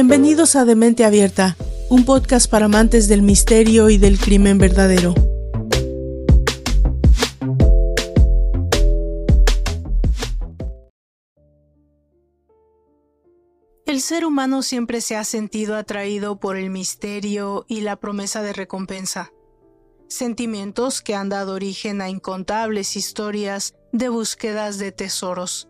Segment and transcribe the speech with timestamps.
[0.00, 1.56] Bienvenidos a Demente Abierta,
[1.90, 5.12] un podcast para amantes del misterio y del crimen verdadero.
[13.86, 18.52] El ser humano siempre se ha sentido atraído por el misterio y la promesa de
[18.52, 19.32] recompensa,
[20.06, 25.68] sentimientos que han dado origen a incontables historias de búsquedas de tesoros.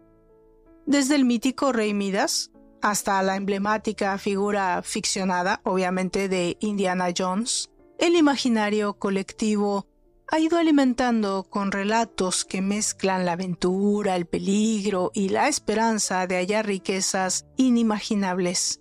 [0.84, 2.50] Desde el mítico rey Midas
[2.82, 9.86] hasta la emblemática figura ficcionada, obviamente de Indiana Jones, el imaginario colectivo
[10.30, 16.36] ha ido alimentando con relatos que mezclan la aventura, el peligro y la esperanza de
[16.36, 18.80] hallar riquezas inimaginables.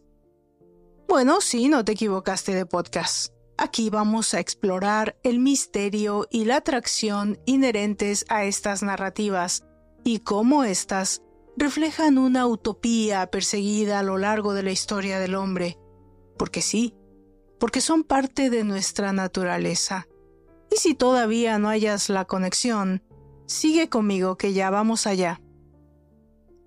[1.07, 3.33] Bueno, sí, no te equivocaste de podcast.
[3.57, 9.63] Aquí vamos a explorar el misterio y la atracción inherentes a estas narrativas
[10.03, 11.23] y cómo éstas
[11.57, 15.77] reflejan una utopía perseguida a lo largo de la historia del hombre.
[16.37, 16.93] Porque sí,
[17.59, 20.07] porque son parte de nuestra naturaleza.
[20.71, 23.01] Y si todavía no hayas la conexión,
[23.47, 25.41] sigue conmigo que ya vamos allá.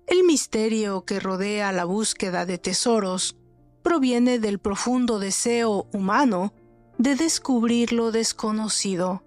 [0.07, 3.37] El misterio que rodea la búsqueda de tesoros
[3.83, 6.53] proviene del profundo deseo humano
[6.97, 9.23] de descubrir lo desconocido.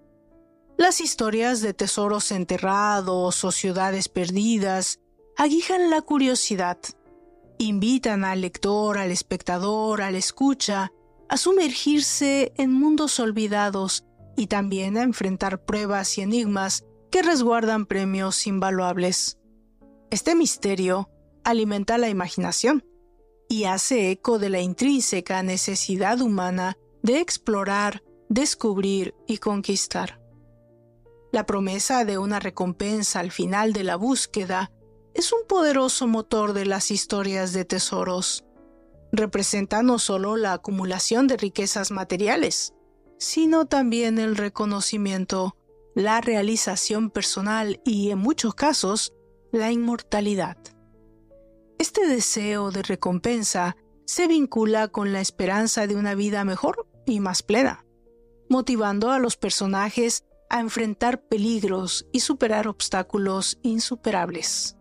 [0.77, 4.99] Las historias de tesoros enterrados o ciudades perdidas
[5.37, 6.77] aguijan la curiosidad,
[7.57, 10.91] invitan al lector, al espectador, al escucha,
[11.29, 14.05] a sumergirse en mundos olvidados
[14.37, 19.39] y también a enfrentar pruebas y enigmas que resguardan premios invaluables.
[20.11, 21.09] Este misterio
[21.43, 22.85] alimenta la imaginación
[23.47, 30.19] y hace eco de la intrínseca necesidad humana de explorar, descubrir y conquistar.
[31.31, 34.71] La promesa de una recompensa al final de la búsqueda
[35.15, 38.43] es un poderoso motor de las historias de tesoros.
[39.13, 42.73] Representa no solo la acumulación de riquezas materiales,
[43.17, 45.55] sino también el reconocimiento,
[45.95, 49.13] la realización personal y, en muchos casos,
[49.53, 50.57] la inmortalidad.
[51.79, 57.41] Este deseo de recompensa se vincula con la esperanza de una vida mejor y más
[57.41, 57.85] plena,
[58.49, 64.75] motivando a los personajes a enfrentar peligros y superar obstáculos insuperables.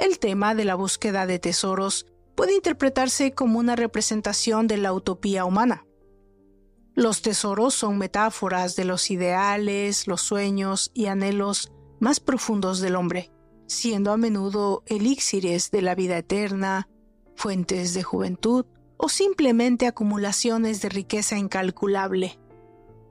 [0.00, 5.44] El tema de la búsqueda de tesoros puede interpretarse como una representación de la utopía
[5.44, 5.84] humana.
[6.94, 13.30] Los tesoros son metáforas de los ideales, los sueños y anhelos más profundos del hombre,
[13.66, 16.88] siendo a menudo elixires de la vida eterna,
[17.36, 18.64] fuentes de juventud
[18.96, 22.38] o simplemente acumulaciones de riqueza incalculable.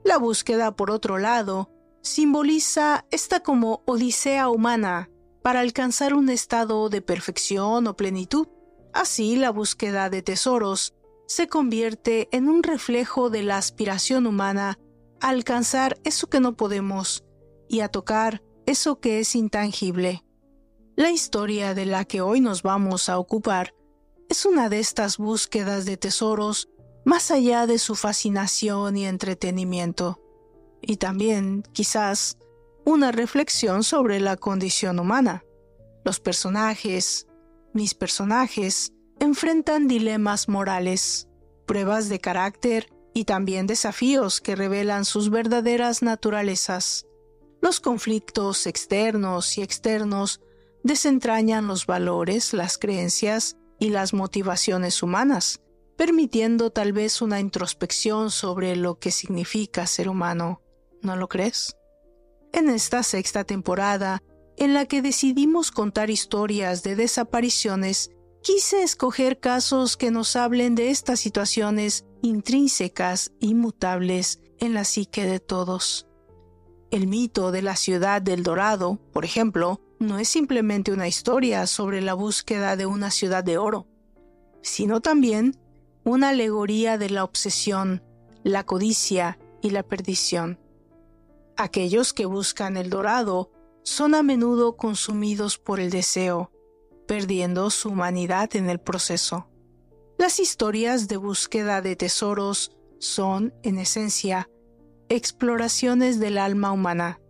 [0.02, 1.70] La búsqueda, por otro lado,
[2.02, 5.08] simboliza esta como odisea humana
[5.42, 8.48] para alcanzar un estado de perfección o plenitud.
[8.92, 10.94] Así, la búsqueda de tesoros
[11.26, 14.78] se convierte en un reflejo de la aspiración humana
[15.20, 17.24] a alcanzar eso que no podemos
[17.68, 20.24] y a tocar eso que es intangible.
[20.96, 23.74] La historia de la que hoy nos vamos a ocupar
[24.28, 26.68] es una de estas búsquedas de tesoros
[27.04, 30.20] más allá de su fascinación y entretenimiento,
[30.82, 32.36] y también, quizás,
[32.90, 35.44] una reflexión sobre la condición humana.
[36.04, 37.28] Los personajes,
[37.72, 41.28] mis personajes, enfrentan dilemas morales,
[41.66, 47.06] pruebas de carácter y también desafíos que revelan sus verdaderas naturalezas.
[47.62, 50.40] Los conflictos externos y externos
[50.82, 55.60] desentrañan los valores, las creencias y las motivaciones humanas,
[55.96, 60.60] permitiendo tal vez una introspección sobre lo que significa ser humano.
[61.02, 61.76] ¿No lo crees?
[62.52, 64.22] En esta sexta temporada,
[64.56, 68.10] en la que decidimos contar historias de desapariciones,
[68.42, 75.40] quise escoger casos que nos hablen de estas situaciones intrínsecas, inmutables en la psique de
[75.40, 76.06] todos.
[76.90, 82.00] El mito de la ciudad del Dorado, por ejemplo, no es simplemente una historia sobre
[82.00, 83.86] la búsqueda de una ciudad de oro,
[84.62, 85.56] sino también
[86.04, 88.02] una alegoría de la obsesión,
[88.42, 90.58] la codicia y la perdición.
[91.62, 93.50] Aquellos que buscan el dorado
[93.82, 96.50] son a menudo consumidos por el deseo,
[97.06, 99.50] perdiendo su humanidad en el proceso.
[100.16, 104.48] Las historias de búsqueda de tesoros son, en esencia,
[105.10, 107.20] exploraciones del alma humana,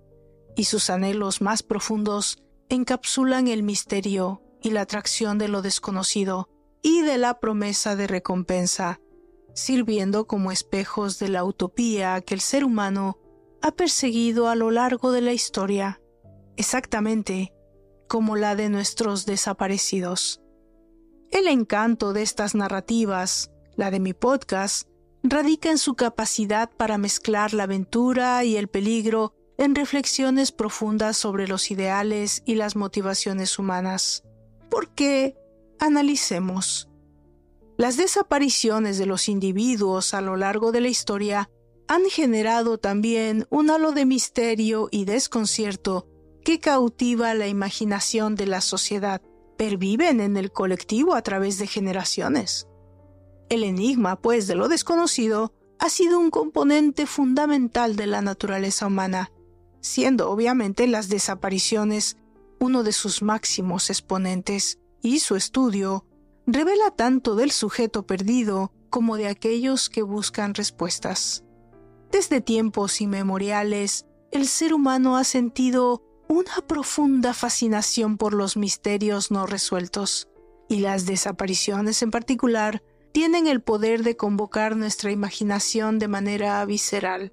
[0.54, 6.48] y sus anhelos más profundos encapsulan el misterio y la atracción de lo desconocido
[6.82, 9.00] y de la promesa de recompensa,
[9.54, 13.19] sirviendo como espejos de la utopía que el ser humano
[13.62, 16.00] ha perseguido a lo largo de la historia,
[16.56, 17.52] exactamente
[18.08, 20.40] como la de nuestros desaparecidos.
[21.30, 24.88] El encanto de estas narrativas, la de mi podcast,
[25.22, 31.46] radica en su capacidad para mezclar la aventura y el peligro en reflexiones profundas sobre
[31.46, 34.24] los ideales y las motivaciones humanas.
[34.70, 35.36] Porque,
[35.78, 36.88] analicemos,
[37.76, 41.50] las desapariciones de los individuos a lo largo de la historia
[41.90, 46.06] han generado también un halo de misterio y desconcierto
[46.44, 49.20] que cautiva la imaginación de la sociedad.
[49.58, 52.68] Perviven en el colectivo a través de generaciones.
[53.48, 59.32] El enigma, pues, de lo desconocido ha sido un componente fundamental de la naturaleza humana,
[59.80, 62.16] siendo obviamente las desapariciones
[62.60, 66.06] uno de sus máximos exponentes, y su estudio
[66.46, 71.42] revela tanto del sujeto perdido como de aquellos que buscan respuestas.
[72.10, 79.46] Desde tiempos inmemoriales, el ser humano ha sentido una profunda fascinación por los misterios no
[79.46, 80.28] resueltos,
[80.68, 87.32] y las desapariciones en particular tienen el poder de convocar nuestra imaginación de manera visceral.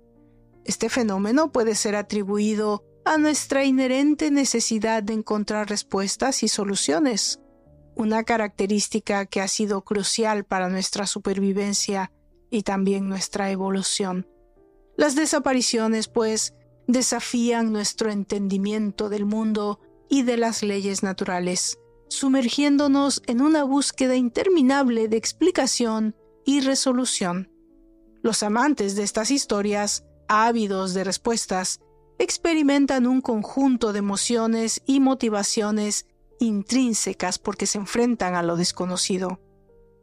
[0.63, 7.39] Este fenómeno puede ser atribuido a nuestra inherente necesidad de encontrar respuestas y soluciones,
[7.95, 12.11] una característica que ha sido crucial para nuestra supervivencia
[12.49, 14.27] y también nuestra evolución.
[14.97, 16.55] Las desapariciones, pues,
[16.87, 19.79] desafían nuestro entendimiento del mundo
[20.09, 21.77] y de las leyes naturales,
[22.09, 26.15] sumergiéndonos en una búsqueda interminable de explicación
[26.45, 27.51] y resolución.
[28.23, 31.79] Los amantes de estas historias, ávidos de respuestas,
[32.17, 36.07] experimentan un conjunto de emociones y motivaciones
[36.39, 39.39] intrínsecas porque se enfrentan a lo desconocido.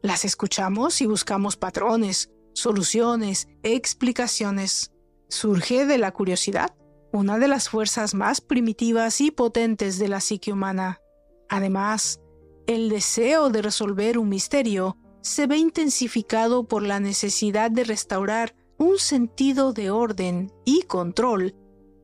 [0.01, 4.91] Las escuchamos y buscamos patrones, soluciones, explicaciones.
[5.29, 6.75] Surge de la curiosidad,
[7.11, 10.99] una de las fuerzas más primitivas y potentes de la psique humana.
[11.49, 12.19] Además,
[12.65, 18.97] el deseo de resolver un misterio se ve intensificado por la necesidad de restaurar un
[18.97, 21.55] sentido de orden y control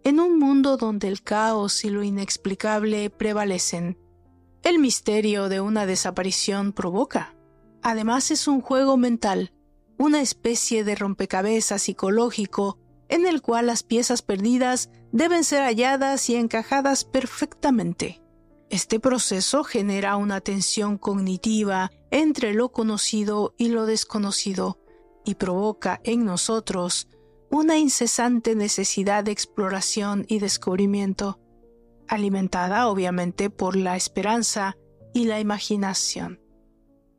[0.03, 3.97] en un mundo donde el caos y lo inexplicable prevalecen.
[4.63, 7.35] El misterio de una desaparición provoca.
[7.81, 9.53] Además es un juego mental,
[10.01, 16.37] una especie de rompecabezas psicológico en el cual las piezas perdidas deben ser halladas y
[16.37, 18.19] encajadas perfectamente.
[18.71, 24.79] Este proceso genera una tensión cognitiva entre lo conocido y lo desconocido
[25.23, 27.07] y provoca en nosotros
[27.51, 31.39] una incesante necesidad de exploración y descubrimiento
[32.07, 34.77] alimentada obviamente por la esperanza
[35.13, 36.41] y la imaginación.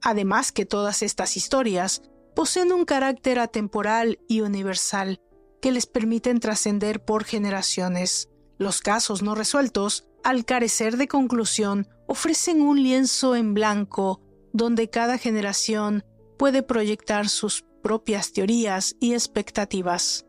[0.02, 2.02] Además que todas estas historias
[2.42, 5.20] poseen un carácter atemporal y universal
[5.60, 8.30] que les permiten trascender por generaciones.
[8.58, 14.20] Los casos no resueltos, al carecer de conclusión, ofrecen un lienzo en blanco
[14.52, 16.04] donde cada generación
[16.36, 20.26] puede proyectar sus propias teorías y expectativas.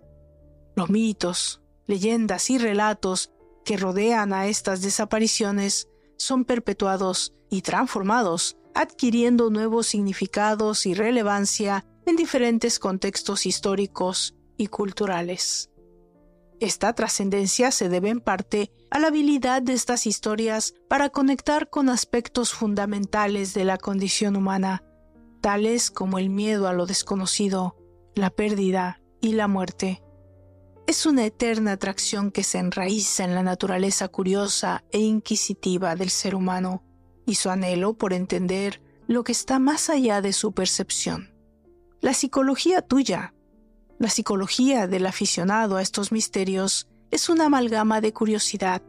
[0.75, 3.31] Los mitos, leyendas y relatos
[3.65, 5.87] que rodean a estas desapariciones
[6.17, 15.69] son perpetuados y transformados, adquiriendo nuevos significados y relevancia en diferentes contextos históricos y culturales.
[16.59, 21.89] Esta trascendencia se debe en parte a la habilidad de estas historias para conectar con
[21.89, 24.83] aspectos fundamentales de la condición humana,
[25.41, 27.75] tales como el miedo a lo desconocido,
[28.15, 30.03] la pérdida y la muerte
[30.85, 36.35] es una eterna atracción que se enraiza en la naturaleza curiosa e inquisitiva del ser
[36.35, 36.83] humano
[37.25, 41.32] y su anhelo por entender lo que está más allá de su percepción.
[42.03, 43.33] La psicología tuya,
[43.97, 48.81] la psicología del aficionado a estos misterios, es una amalgama de curiosidad,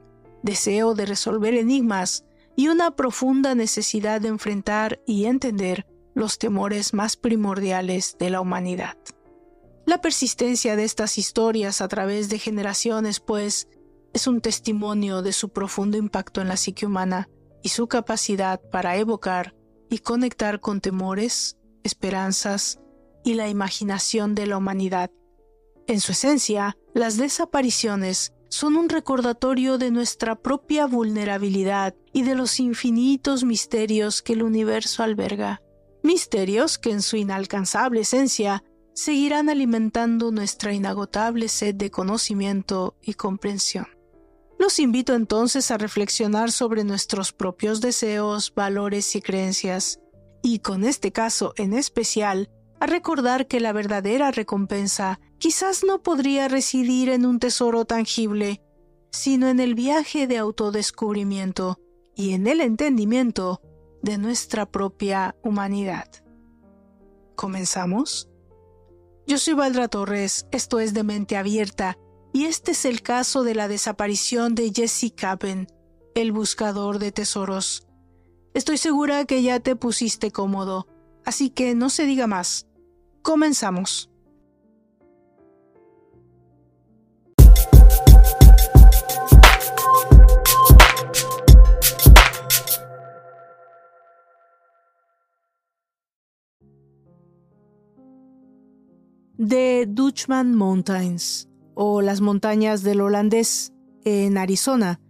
[0.43, 2.25] deseo de resolver enigmas
[2.57, 8.97] y una profunda necesidad de enfrentar y entender los temores más primordiales de la humanidad.
[9.87, 13.69] La persistencia de estas historias a través de generaciones, pues,
[14.13, 17.29] es un testimonio de su profundo impacto en la psique humana
[17.63, 19.55] y su capacidad para evocar
[19.89, 22.81] y conectar con temores, esperanzas
[23.25, 25.11] y la imaginación de la humanidad.
[25.87, 32.61] En su esencia, las desapariciones son un recordatorio de nuestra propia vulnerabilidad y de los
[32.61, 35.61] infinitos misterios que el universo alberga.
[36.05, 38.63] Misterios que en su inalcanzable esencia
[38.95, 43.87] seguirán alimentando nuestra inagotable sed de conocimiento y comprensión.
[44.59, 49.99] Los invito entonces a reflexionar sobre nuestros propios deseos, valores y creencias,
[50.43, 52.51] y con este caso en especial,
[52.81, 58.63] a recordar que la verdadera recompensa quizás no podría residir en un tesoro tangible,
[59.11, 61.79] sino en el viaje de autodescubrimiento
[62.15, 63.61] y en el entendimiento
[64.03, 66.09] de nuestra propia humanidad.
[67.37, 68.29] ¿Comenzamos?
[69.27, 71.97] Yo soy Valdra Torres, esto es de Mente Abierta,
[72.33, 75.69] y este es el caso de la desaparición de Jesse Capen,
[76.15, 77.87] el buscador de tesoros.
[78.53, 80.87] Estoy segura que ya te pusiste cómodo,
[81.25, 82.67] así que no se diga más.
[83.23, 84.11] Comenzamos.
[99.37, 103.73] The Dutchman Mountains, o las montañas del holandés,
[104.05, 105.01] en Arizona,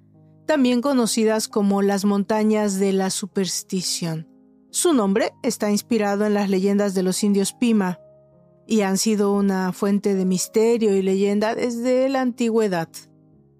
[0.47, 4.34] también conocidas como las montañas de la superstición.
[4.75, 8.01] Su nombre está inspirado en las leyendas de los indios Pima
[8.67, 12.89] y han sido una fuente de misterio y leyenda desde la antigüedad.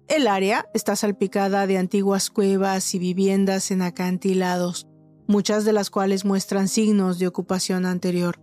[0.09, 4.89] El área está salpicada de antiguas cuevas y viviendas en acantilados,
[5.25, 8.41] muchas de las cuales muestran signos de ocupación anterior.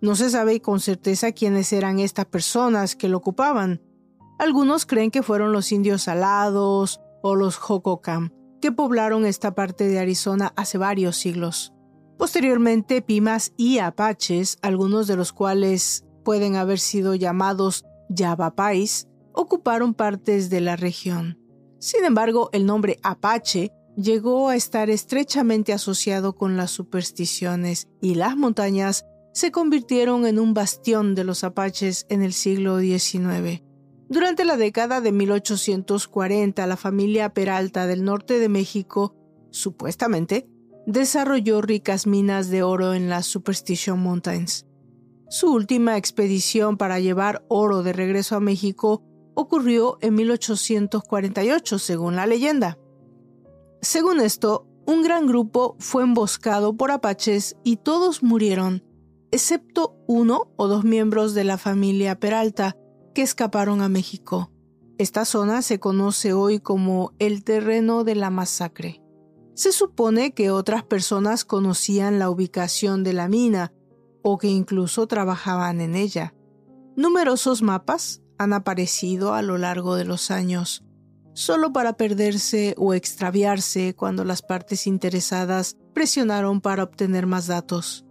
[0.00, 3.82] No se sabe con certeza quiénes eran estas personas que lo ocupaban.
[4.38, 8.30] Algunos creen que fueron los indios alados o los Hohokam,
[8.62, 11.74] que poblaron esta parte de Arizona hace varios siglos.
[12.18, 20.50] Posteriormente, Pimas y Apaches, algunos de los cuales pueden haber sido llamados Yavapais, ocuparon partes
[20.50, 21.38] de la región.
[21.78, 28.36] Sin embargo, el nombre Apache llegó a estar estrechamente asociado con las supersticiones y las
[28.36, 33.62] montañas se convirtieron en un bastión de los apaches en el siglo XIX.
[34.08, 39.14] Durante la década de 1840, la familia Peralta del norte de México,
[39.50, 40.48] supuestamente,
[40.88, 44.64] desarrolló ricas minas de oro en las Superstition Mountains.
[45.28, 49.02] Su última expedición para llevar oro de regreso a México
[49.34, 52.78] ocurrió en 1848, según la leyenda.
[53.82, 58.82] Según esto, un gran grupo fue emboscado por apaches y todos murieron,
[59.30, 62.78] excepto uno o dos miembros de la familia Peralta,
[63.14, 64.50] que escaparon a México.
[64.96, 69.02] Esta zona se conoce hoy como el terreno de la masacre.
[69.58, 73.72] Se supone que otras personas conocían la ubicación de la mina
[74.22, 76.32] o que incluso trabajaban en ella.
[76.94, 80.84] Numerosos mapas han aparecido a lo largo de los años,
[81.32, 88.06] solo para perderse o extraviarse cuando las partes interesadas presionaron para obtener más datos.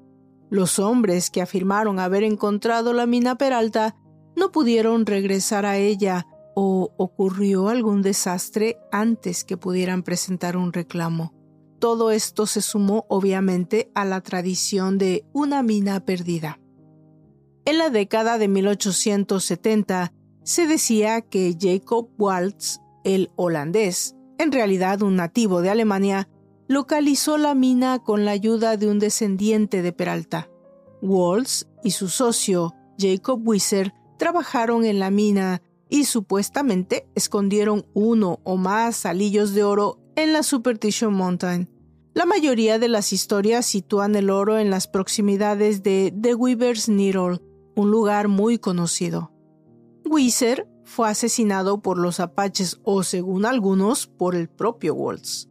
[0.49, 3.95] Los hombres que afirmaron haber encontrado la mina Peralta
[4.35, 11.36] no pudieron regresar a ella o ocurrió algún desastre antes que pudieran presentar un reclamo.
[11.79, 16.59] Todo esto se sumó obviamente a la tradición de una mina perdida.
[17.65, 25.17] En la década de 1870 se decía que Jacob Waltz, el holandés, en realidad un
[25.17, 26.29] nativo de Alemania,
[26.67, 30.49] localizó la mina con la ayuda de un descendiente de Peralta.
[31.01, 38.57] Waltz y su socio, Jacob Wisser, trabajaron en la mina y supuestamente escondieron uno o
[38.57, 41.69] más salillos de oro en la Superstition Mountain.
[42.15, 47.39] La mayoría de las historias sitúan el oro en las proximidades de The Weaver's Needle,
[47.75, 49.31] un lugar muy conocido.
[50.05, 55.49] Weiser fue asesinado por los apaches o, según algunos, por el propio Waltz.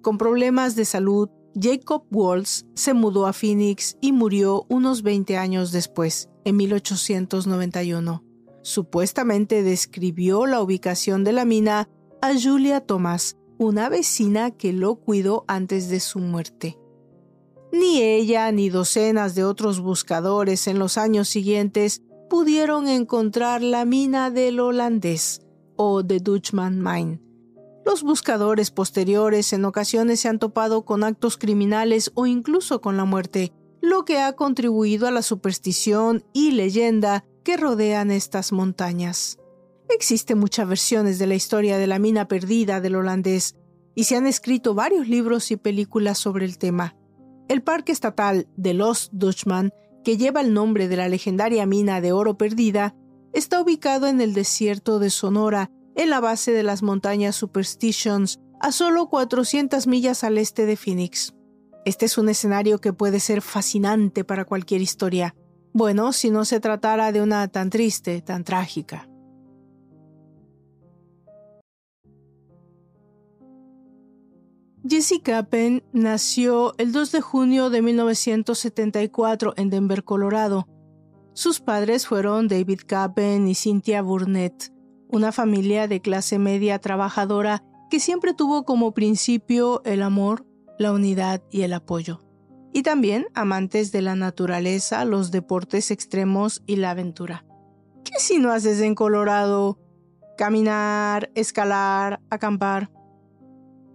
[0.00, 1.28] Con problemas de salud,
[1.60, 8.22] Jacob Waltz se mudó a Phoenix y murió unos 20 años después en 1891.
[8.62, 11.88] Supuestamente describió la ubicación de la mina
[12.20, 16.78] a Julia Thomas, una vecina que lo cuidó antes de su muerte.
[17.72, 24.30] Ni ella ni docenas de otros buscadores en los años siguientes pudieron encontrar la mina
[24.30, 25.42] del holandés
[25.76, 27.20] o de Dutchman Mine.
[27.84, 33.04] Los buscadores posteriores en ocasiones se han topado con actos criminales o incluso con la
[33.04, 39.38] muerte, lo que ha contribuido a la superstición y leyenda que rodean estas montañas.
[39.90, 43.56] Existen muchas versiones de la historia de la mina perdida del holandés
[43.94, 46.94] y se han escrito varios libros y películas sobre el tema.
[47.48, 49.72] El Parque Estatal de Los Dutchman,
[50.04, 52.94] que lleva el nombre de la legendaria mina de oro perdida,
[53.32, 58.72] está ubicado en el desierto de Sonora, en la base de las montañas Superstitions, a
[58.72, 61.34] solo 400 millas al este de Phoenix.
[61.84, 65.34] Este es un escenario que puede ser fascinante para cualquier historia.
[65.72, 69.08] Bueno, si no se tratara de una tan triste, tan trágica.
[74.88, 80.66] Jessica Penn nació el 2 de junio de 1974 en Denver, Colorado.
[81.34, 84.72] Sus padres fueron David Capen y Cynthia Burnett,
[85.08, 90.46] una familia de clase media trabajadora que siempre tuvo como principio el amor,
[90.78, 92.20] la unidad y el apoyo.
[92.72, 97.44] Y también amantes de la naturaleza, los deportes extremos y la aventura.
[98.04, 99.78] ¿Qué si no haces en Colorado?
[100.38, 102.90] Caminar, escalar, acampar.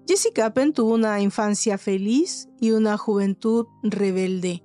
[0.05, 4.63] Jessica Capen tuvo una infancia feliz y una juventud rebelde.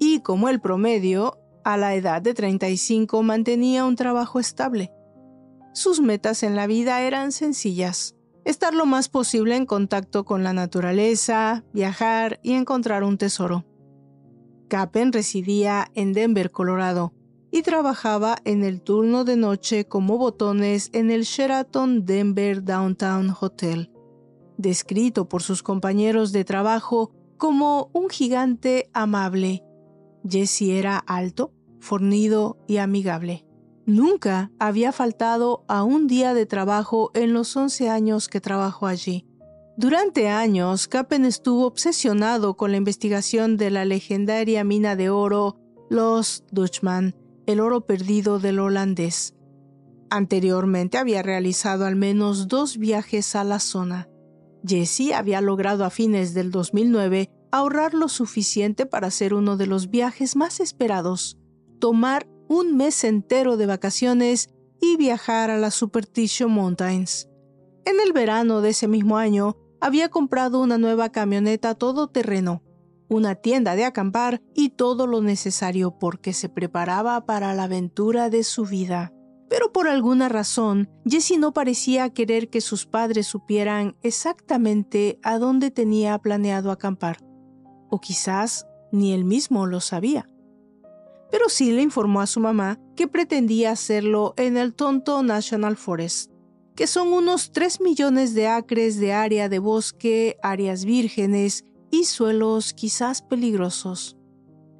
[0.00, 4.92] Y como el promedio, a la edad de 35 mantenía un trabajo estable.
[5.72, 8.16] Sus metas en la vida eran sencillas.
[8.44, 13.64] Estar lo más posible en contacto con la naturaleza, viajar y encontrar un tesoro.
[14.68, 17.14] Capen residía en Denver, Colorado,
[17.52, 23.92] y trabajaba en el turno de noche como botones en el Sheraton Denver Downtown Hotel
[24.62, 29.62] descrito por sus compañeros de trabajo como un gigante amable.
[30.26, 33.44] Jesse era alto, fornido y amigable.
[33.84, 39.26] Nunca había faltado a un día de trabajo en los 11 años que trabajó allí.
[39.76, 45.56] Durante años, Capen estuvo obsesionado con la investigación de la legendaria mina de oro
[45.90, 47.16] Los Dutchman,
[47.46, 49.34] el oro perdido del holandés.
[50.10, 54.08] Anteriormente había realizado al menos dos viajes a la zona.
[54.66, 59.90] Jesse había logrado a fines del 2009 ahorrar lo suficiente para hacer uno de los
[59.90, 61.38] viajes más esperados,
[61.78, 64.50] tomar un mes entero de vacaciones
[64.80, 67.28] y viajar a las Superstition Mountains.
[67.84, 72.62] En el verano de ese mismo año, había comprado una nueva camioneta todoterreno,
[73.08, 78.44] una tienda de acampar y todo lo necesario porque se preparaba para la aventura de
[78.44, 79.12] su vida.
[79.52, 85.70] Pero por alguna razón, Jesse no parecía querer que sus padres supieran exactamente a dónde
[85.70, 87.18] tenía planeado acampar.
[87.90, 90.26] O quizás ni él mismo lo sabía.
[91.30, 96.32] Pero sí le informó a su mamá que pretendía hacerlo en el Tonto National Forest,
[96.74, 102.72] que son unos 3 millones de acres de área de bosque, áreas vírgenes y suelos
[102.72, 104.16] quizás peligrosos.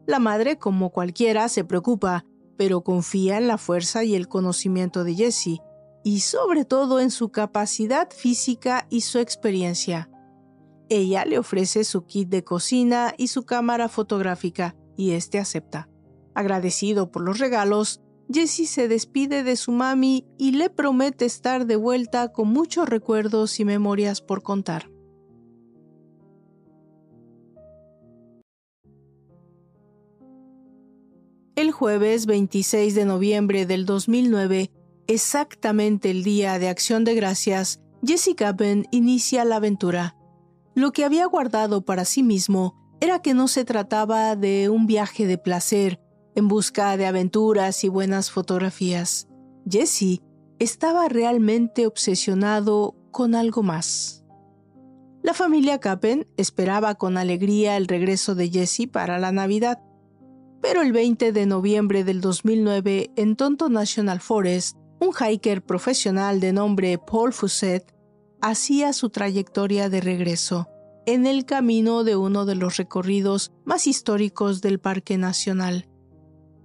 [0.06, 2.24] La madre, como cualquiera, se preocupa
[2.62, 5.58] pero confía en la fuerza y el conocimiento de Jesse,
[6.04, 10.08] y sobre todo en su capacidad física y su experiencia.
[10.88, 15.88] Ella le ofrece su kit de cocina y su cámara fotográfica, y este acepta.
[16.36, 18.00] Agradecido por los regalos,
[18.32, 23.58] Jesse se despide de su mami y le promete estar de vuelta con muchos recuerdos
[23.58, 24.91] y memorias por contar.
[31.54, 34.70] El jueves 26 de noviembre del 2009,
[35.06, 40.16] exactamente el día de Acción de Gracias, Jessica Ben inicia la aventura.
[40.74, 45.26] Lo que había guardado para sí mismo era que no se trataba de un viaje
[45.26, 46.00] de placer
[46.34, 49.28] en busca de aventuras y buenas fotografías.
[49.68, 50.22] Jesse
[50.58, 54.24] estaba realmente obsesionado con algo más.
[55.22, 59.82] La familia Capen esperaba con alegría el regreso de Jesse para la Navidad.
[60.62, 66.52] Pero el 20 de noviembre del 2009, en Tonto National Forest, un hiker profesional de
[66.52, 67.92] nombre Paul Fusset
[68.40, 70.68] hacía su trayectoria de regreso
[71.04, 75.88] en el camino de uno de los recorridos más históricos del Parque Nacional,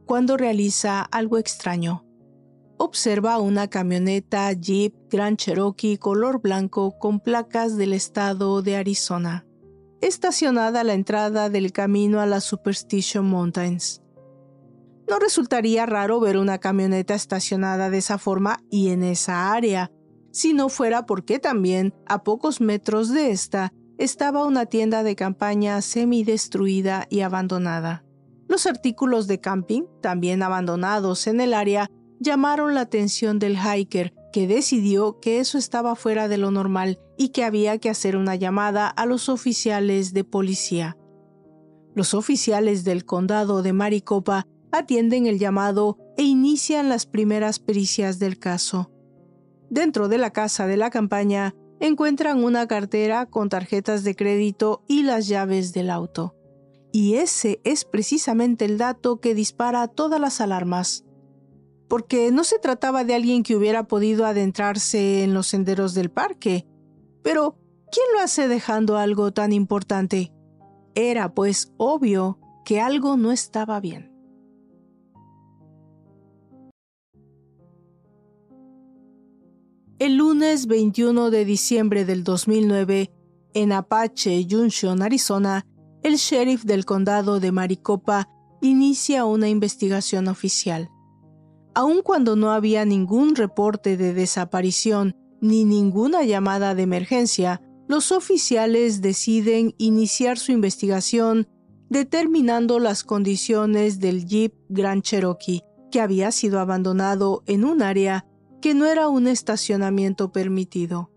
[0.05, 2.05] cuando realiza algo extraño.
[2.77, 9.46] Observa una camioneta Jeep Grand Cherokee color blanco con placas del estado de Arizona
[10.01, 14.01] estacionada a la entrada del camino a las Superstition Mountains.
[15.09, 19.91] No resultaría raro ver una camioneta estacionada de esa forma y en esa área,
[20.31, 25.81] si no fuera porque también, a pocos metros de esta, estaba una tienda de campaña
[25.81, 28.03] semi-destruida y abandonada.
[28.47, 34.45] Los artículos de camping, también abandonados en el área, llamaron la atención del hiker, que
[34.45, 38.87] decidió que eso estaba fuera de lo normal y que había que hacer una llamada
[38.87, 40.95] a los oficiales de policía.
[41.95, 48.37] Los oficiales del condado de Maricopa atienden el llamado e inician las primeras pericias del
[48.37, 48.91] caso.
[49.71, 55.01] Dentro de la casa de la campaña encuentran una cartera con tarjetas de crédito y
[55.01, 56.35] las llaves del auto.
[56.91, 61.06] Y ese es precisamente el dato que dispara todas las alarmas
[61.87, 66.65] porque no se trataba de alguien que hubiera podido adentrarse en los senderos del parque.
[67.23, 67.57] Pero,
[67.91, 70.33] ¿quién lo hace dejando algo tan importante?
[70.95, 74.11] Era, pues, obvio que algo no estaba bien.
[79.99, 83.11] El lunes 21 de diciembre del 2009,
[83.53, 85.65] en Apache Junction, Arizona,
[86.03, 88.29] el sheriff del condado de Maricopa
[88.61, 90.91] inicia una investigación oficial
[91.77, 98.99] aun cuando no había ningún reporte de desaparición ni ninguna llamada de emergencia, los oficiales
[99.03, 101.47] deciden iniciar su investigación
[101.87, 105.61] determinando las condiciones del Jeep Grand Cherokee,
[105.91, 108.25] que había sido abandonado en un área
[108.59, 111.11] que no era un estacionamiento permitido.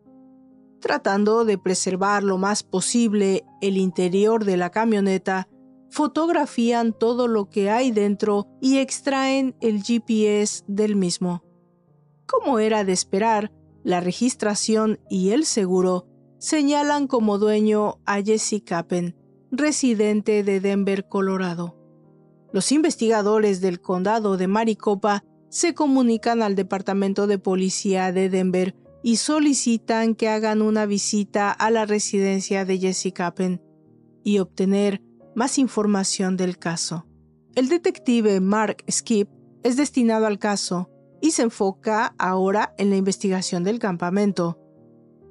[0.79, 5.49] Tratando de preservar lo más posible el interior de la camioneta,
[5.91, 11.45] fotografían todo lo que hay dentro y extraen el GPS del mismo.
[12.27, 16.07] Como era de esperar, la registración y el seguro
[16.39, 19.17] señalan como dueño a Jesse Capen,
[19.51, 21.77] residente de Denver, Colorado.
[22.53, 29.17] Los investigadores del condado de Maricopa se comunican al Departamento de Policía de Denver y
[29.17, 33.63] solicitan que hagan una visita a la residencia de Jesse Capen
[34.23, 35.03] y obtener
[35.41, 37.07] más información del caso.
[37.55, 39.31] El detective Mark Skip
[39.63, 40.91] es destinado al caso
[41.23, 44.59] y se enfoca ahora en la investigación del campamento.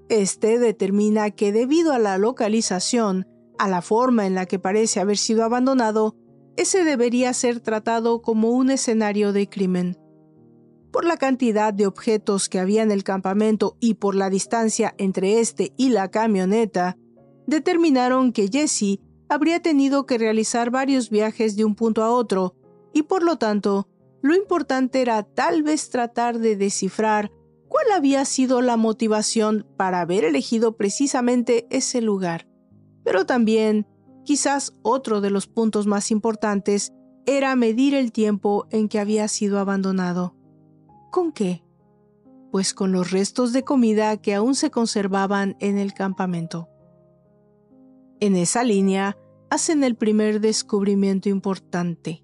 [0.10, 3.28] Este determina que debido a la localización,
[3.60, 6.16] a la forma en la que parece haber sido abandonado,
[6.58, 9.96] ese debería ser tratado como un escenario de crimen.
[10.92, 15.40] Por la cantidad de objetos que había en el campamento y por la distancia entre
[15.40, 16.98] este y la camioneta,
[17.46, 22.56] determinaron que Jesse habría tenido que realizar varios viajes de un punto a otro,
[22.94, 23.88] y por lo tanto,
[24.22, 27.32] lo importante era tal vez tratar de descifrar
[27.70, 32.48] cuál había sido la motivación para haber elegido precisamente ese lugar.
[33.06, 33.88] Pero también,
[34.26, 36.92] quizás otro de los puntos más importantes
[37.26, 40.36] era medir el tiempo en que había sido abandonado.
[41.12, 41.64] ¿Con qué?
[42.52, 46.68] Pues con los restos de comida que aún se conservaban en el campamento.
[48.22, 49.18] En esa línea
[49.50, 52.24] hacen el primer descubrimiento importante.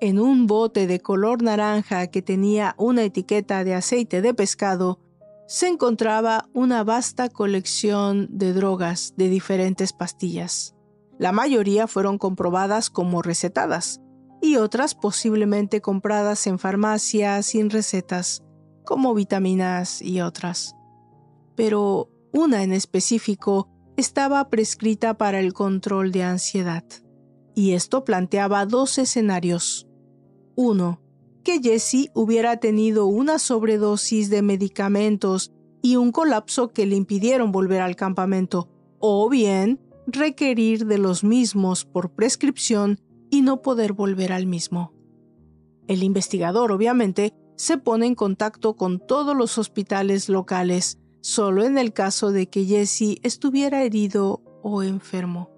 [0.00, 5.00] En un bote de color naranja que tenía una etiqueta de aceite de pescado,
[5.46, 10.74] se encontraba una vasta colección de drogas de diferentes pastillas.
[11.18, 14.00] La mayoría fueron comprobadas como recetadas
[14.42, 18.42] y otras posiblemente compradas en farmacias sin recetas,
[18.84, 20.74] como vitaminas y otras.
[21.56, 26.84] Pero una en específico estaba prescrita para el control de ansiedad.
[27.54, 29.86] Y esto planteaba dos escenarios.
[30.56, 31.00] Uno,
[31.44, 35.52] que Jesse hubiera tenido una sobredosis de medicamentos
[35.82, 41.84] y un colapso que le impidieron volver al campamento, o bien requerir de los mismos
[41.84, 44.92] por prescripción y no poder volver al mismo.
[45.86, 51.94] El investigador, obviamente, se pone en contacto con todos los hospitales locales, solo en el
[51.94, 55.50] caso de que Jesse estuviera herido o enfermo.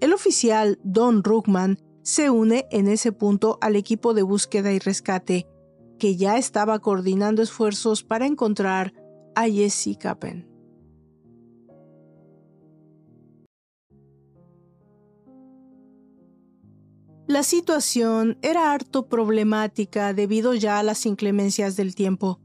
[0.00, 5.48] El oficial Don Ruckman se une en ese punto al equipo de búsqueda y rescate,
[5.98, 8.92] que ya estaba coordinando esfuerzos para encontrar
[9.34, 10.46] a Jesse Capen.
[17.26, 22.43] La situación era harto problemática debido ya a las inclemencias del tiempo.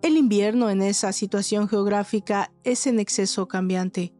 [0.00, 4.14] El invierno en esa situación geográfica es en exceso cambiante.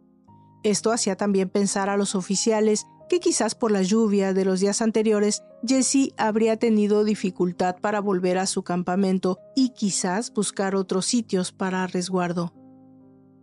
[0.65, 4.83] Esto hacía también pensar a los oficiales que quizás por la lluvia de los días
[4.83, 11.53] anteriores Jesse habría tenido dificultad para volver a su campamento y quizás buscar otros sitios
[11.53, 12.53] para resguardo.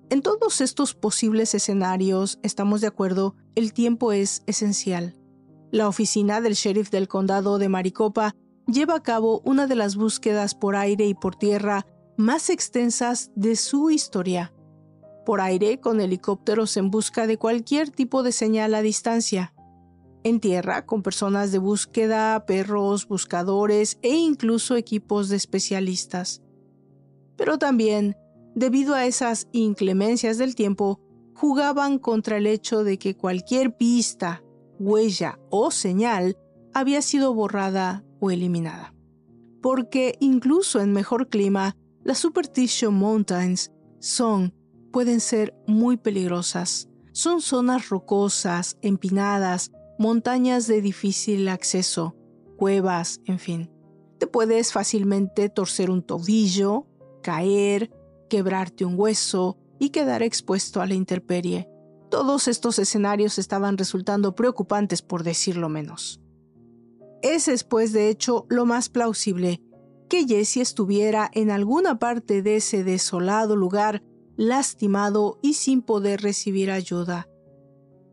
[0.09, 5.17] En todos estos posibles escenarios, estamos de acuerdo, el tiempo es esencial.
[5.71, 8.35] La oficina del sheriff del condado de Maricopa
[8.67, 11.87] lleva a cabo una de las búsquedas por aire y por tierra
[12.17, 14.53] más extensas de su historia.
[15.25, 19.53] Por aire, con helicópteros en busca de cualquier tipo de señal a distancia.
[20.23, 26.41] En tierra, con personas de búsqueda, perros, buscadores e incluso equipos de especialistas.
[27.35, 28.15] Pero también,
[28.55, 30.99] debido a esas inclemencias del tiempo,
[31.33, 34.43] jugaban contra el hecho de que cualquier pista,
[34.79, 36.37] huella o señal
[36.73, 38.93] había sido borrada o eliminada.
[39.61, 44.53] Porque incluso en mejor clima, las Superstition Mountains son,
[44.93, 46.87] pueden ser muy peligrosas.
[47.13, 52.15] Son zonas rocosas, empinadas, montañas de difícil acceso,
[52.57, 53.71] cuevas, en fin.
[54.19, 56.85] Te puedes fácilmente torcer un tobillo,
[57.23, 57.91] caer,
[58.29, 61.67] quebrarte un hueso y quedar expuesto a la intemperie.
[62.11, 66.21] Todos estos escenarios estaban resultando preocupantes por decirlo menos.
[67.23, 69.63] Ese es pues de hecho lo más plausible,
[70.07, 74.03] que Jesse estuviera en alguna parte de ese desolado lugar,
[74.35, 77.27] lastimado y sin poder recibir ayuda.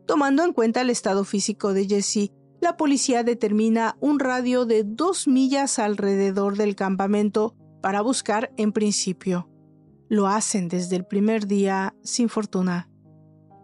[0.05, 5.27] Tomando en cuenta el estado físico de Jesse, la policía determina un radio de dos
[5.27, 9.49] millas alrededor del campamento para buscar en principio.
[10.07, 12.89] Lo hacen desde el primer día sin fortuna.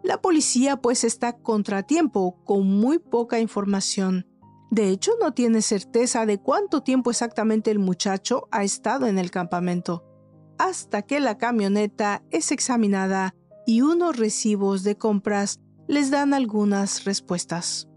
[0.02, 4.26] La policía pues está contratiempo con muy poca información.
[4.70, 9.32] De hecho, no tiene certeza de cuánto tiempo exactamente el muchacho ha estado en el
[9.32, 10.04] campamento,
[10.58, 13.34] hasta que la camioneta es examinada
[13.66, 17.88] y unos recibos de compras les dan algunas respuestas.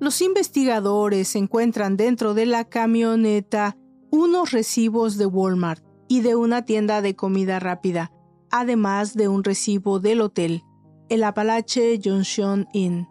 [0.00, 3.76] Los investigadores encuentran dentro de la camioneta
[4.10, 8.12] unos recibos de Walmart y de una tienda de comida rápida,
[8.50, 10.62] además de un recibo del hotel,
[11.08, 13.08] el Apalache Junction Inn.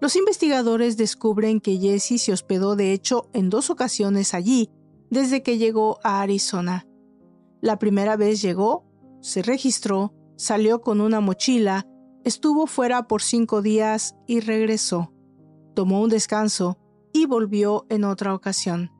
[0.00, 4.70] Los investigadores descubren que Jesse se hospedó de hecho en dos ocasiones allí
[5.10, 6.86] desde que llegó a Arizona.
[7.60, 8.84] La primera vez llegó,
[9.20, 11.86] se registró, salió con una mochila,
[12.24, 15.12] estuvo fuera por cinco días y regresó.
[15.74, 16.78] Tomó un descanso
[17.12, 18.90] y volvió en otra ocasión.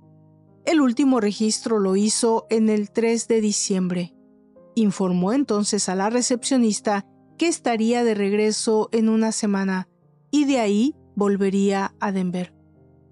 [0.65, 4.15] El último registro lo hizo en el 3 de diciembre.
[4.75, 9.89] Informó entonces a la recepcionista que estaría de regreso en una semana
[10.31, 12.55] y de ahí volvería a Denver,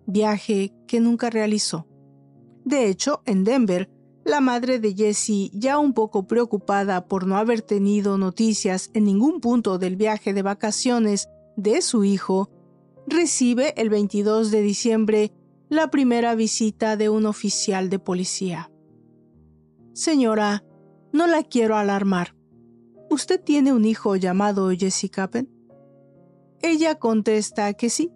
[0.07, 1.87] viaje que nunca realizó.
[2.65, 3.91] De hecho, en Denver,
[4.25, 9.41] la madre de Jesse, ya un poco preocupada por no haber tenido noticias en ningún
[9.41, 12.51] punto del viaje de vacaciones de su hijo,
[13.07, 15.33] recibe el 22 de diciembre
[15.69, 18.71] la primera visita de un oficial de policía.
[19.93, 20.65] Señora,
[21.13, 22.35] no la quiero alarmar.
[23.13, 25.49] ¿Usted tiene un hijo llamado Jesse Capen?
[26.61, 28.11] Ella contesta que sí,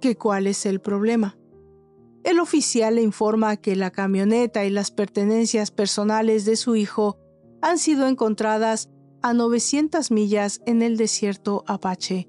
[0.00, 1.38] que cuál es el problema.
[2.24, 7.18] El oficial le informa que la camioneta y las pertenencias personales de su hijo
[7.62, 8.90] han sido encontradas
[9.22, 12.28] a 900 millas en el desierto Apache,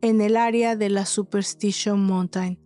[0.00, 2.62] en el área de la Superstition Mountain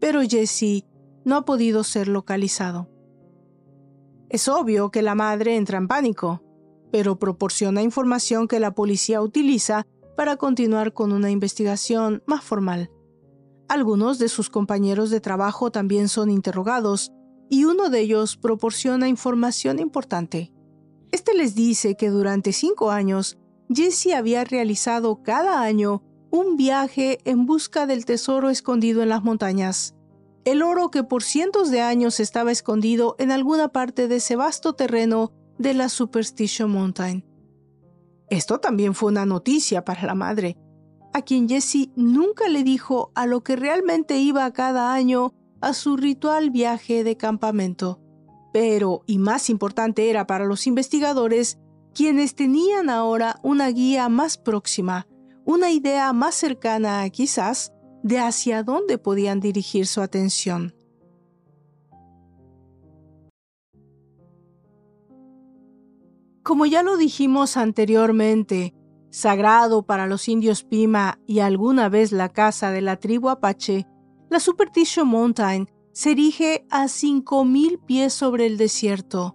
[0.00, 0.84] pero Jesse
[1.24, 2.88] no ha podido ser localizado.
[4.28, 6.42] Es obvio que la madre entra en pánico,
[6.90, 12.90] pero proporciona información que la policía utiliza para continuar con una investigación más formal.
[13.68, 17.12] Algunos de sus compañeros de trabajo también son interrogados
[17.50, 20.52] y uno de ellos proporciona información importante.
[21.12, 27.46] Este les dice que durante cinco años, Jesse había realizado cada año un viaje en
[27.46, 29.94] busca del tesoro escondido en las montañas.
[30.44, 34.74] El oro que por cientos de años estaba escondido en alguna parte de ese vasto
[34.74, 37.24] terreno de la Superstition Mountain.
[38.28, 40.56] Esto también fue una noticia para la madre,
[41.12, 45.96] a quien Jessie nunca le dijo a lo que realmente iba cada año a su
[45.96, 48.00] ritual viaje de campamento.
[48.52, 51.58] Pero, y más importante era para los investigadores,
[51.94, 55.06] quienes tenían ahora una guía más próxima,
[55.44, 60.75] una idea más cercana, quizás, de hacia dónde podían dirigir su atención.
[66.46, 68.72] Como ya lo dijimos anteriormente,
[69.10, 73.88] sagrado para los indios Pima y alguna vez la casa de la tribu Apache,
[74.30, 79.34] la Superstition Mountain se erige a 5.000 pies sobre el desierto.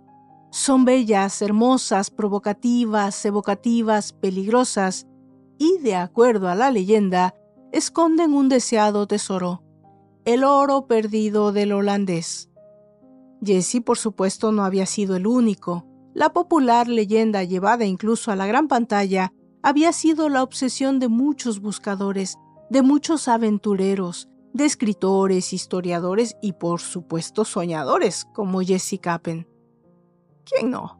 [0.51, 5.05] Son bellas, hermosas, provocativas, evocativas, peligrosas,
[5.57, 7.35] y, de acuerdo a la leyenda,
[7.73, 9.63] esconden un deseado tesoro,
[10.23, 12.49] el oro perdido del holandés.
[13.43, 15.90] Jesse, por supuesto, no había sido el único.
[16.13, 21.61] La popular leyenda llevada incluso a la gran pantalla había sido la obsesión de muchos
[21.61, 22.37] buscadores,
[22.69, 29.47] de muchos aventureros, de escritores, historiadores y por supuesto soñadores como Jesse Capen.
[30.45, 30.99] ¿Quién no?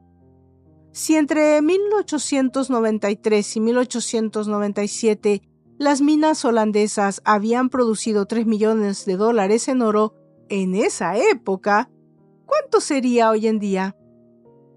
[0.94, 5.42] Si entre 1893 y 1897
[5.78, 10.14] las minas holandesas habían producido 3 millones de dólares en oro
[10.48, 11.90] en esa época,
[12.46, 13.96] ¿cuánto sería hoy en día?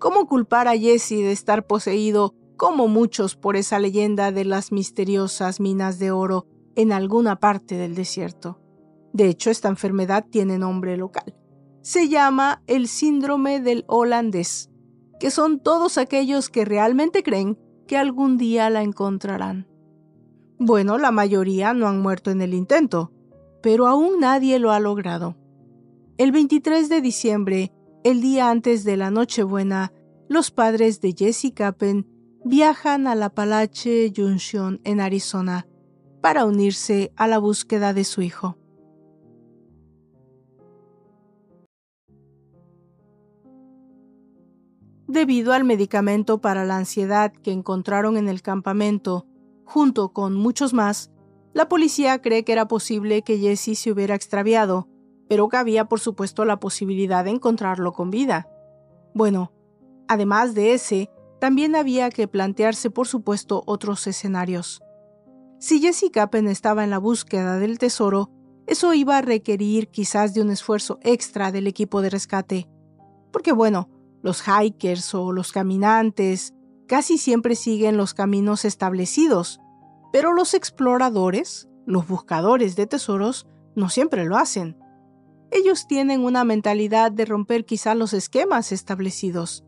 [0.04, 5.60] ¿Cómo culpar a Jesse de estar poseído, como muchos, por esa leyenda de las misteriosas
[5.60, 8.60] minas de oro en alguna parte del desierto?
[9.14, 11.34] De hecho, esta enfermedad tiene nombre local.
[11.80, 14.68] Se llama el síndrome del holandés
[15.18, 19.66] que son todos aquellos que realmente creen que algún día la encontrarán.
[20.58, 23.10] Bueno, la mayoría no han muerto en el intento,
[23.62, 25.34] pero aún nadie lo ha logrado.
[26.18, 27.72] El 23 de diciembre,
[28.04, 29.92] el día antes de la Nochebuena,
[30.28, 32.06] los padres de Jesse Capen
[32.44, 35.66] viajan a la Palache Junction en Arizona
[36.20, 38.56] para unirse a la búsqueda de su hijo.
[45.06, 49.26] debido al medicamento para la ansiedad que encontraron en el campamento,
[49.64, 51.12] junto con muchos más,
[51.52, 54.88] la policía cree que era posible que Jesse se hubiera extraviado,
[55.34, 58.48] pero que había por supuesto la posibilidad de encontrarlo con vida.
[59.14, 59.50] Bueno,
[60.08, 64.82] Además de ese, también había que plantearse, por supuesto, otros escenarios.
[65.58, 68.30] Si Jessica Capen estaba en la búsqueda del tesoro,
[68.66, 72.68] eso iba a requerir quizás de un esfuerzo extra del equipo de rescate.
[73.32, 73.88] Porque bueno,
[74.22, 76.54] los hikers o los caminantes
[76.86, 79.60] casi siempre siguen los caminos establecidos,
[80.12, 84.78] pero los exploradores, los buscadores de tesoros, no siempre lo hacen.
[85.56, 89.64] Ellos tienen una mentalidad de romper quizá los esquemas establecidos.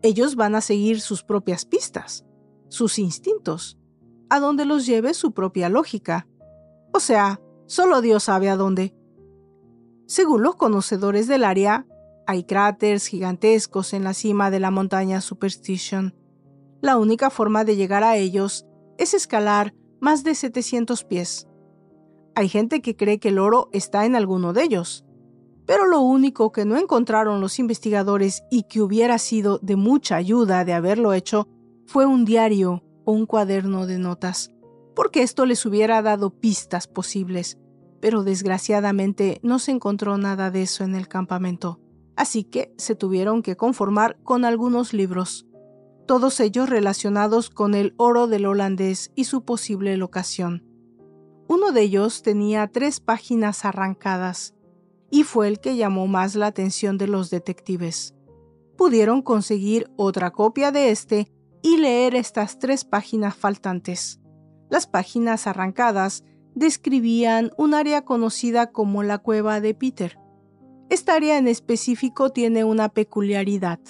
[0.00, 2.24] Ellos van a seguir sus propias pistas,
[2.68, 3.78] sus instintos,
[4.30, 6.26] a donde los lleve su propia lógica.
[6.94, 8.94] O sea, solo Dios sabe a dónde.
[10.06, 11.86] Según los conocedores del área,
[12.26, 16.14] hay cráteres gigantescos en la cima de la montaña Superstition.
[16.80, 18.64] La única forma de llegar a ellos
[18.96, 21.46] es escalar más de 700 pies.
[22.34, 25.04] Hay gente que cree que el oro está en alguno de ellos,
[25.70, 30.64] pero lo único que no encontraron los investigadores y que hubiera sido de mucha ayuda
[30.64, 31.46] de haberlo hecho
[31.86, 34.50] fue un diario o un cuaderno de notas,
[34.96, 37.56] porque esto les hubiera dado pistas posibles,
[38.00, 41.78] pero desgraciadamente no se encontró nada de eso en el campamento,
[42.16, 45.46] así que se tuvieron que conformar con algunos libros,
[46.04, 50.64] todos ellos relacionados con el oro del holandés y su posible locación.
[51.46, 54.56] Uno de ellos tenía tres páginas arrancadas,
[55.10, 58.14] y fue el que llamó más la atención de los detectives.
[58.76, 61.30] Pudieron conseguir otra copia de este
[61.62, 64.20] y leer estas tres páginas faltantes.
[64.70, 70.18] Las páginas arrancadas describían un área conocida como la cueva de Peter.
[70.88, 73.80] Esta área en específico tiene una peculiaridad.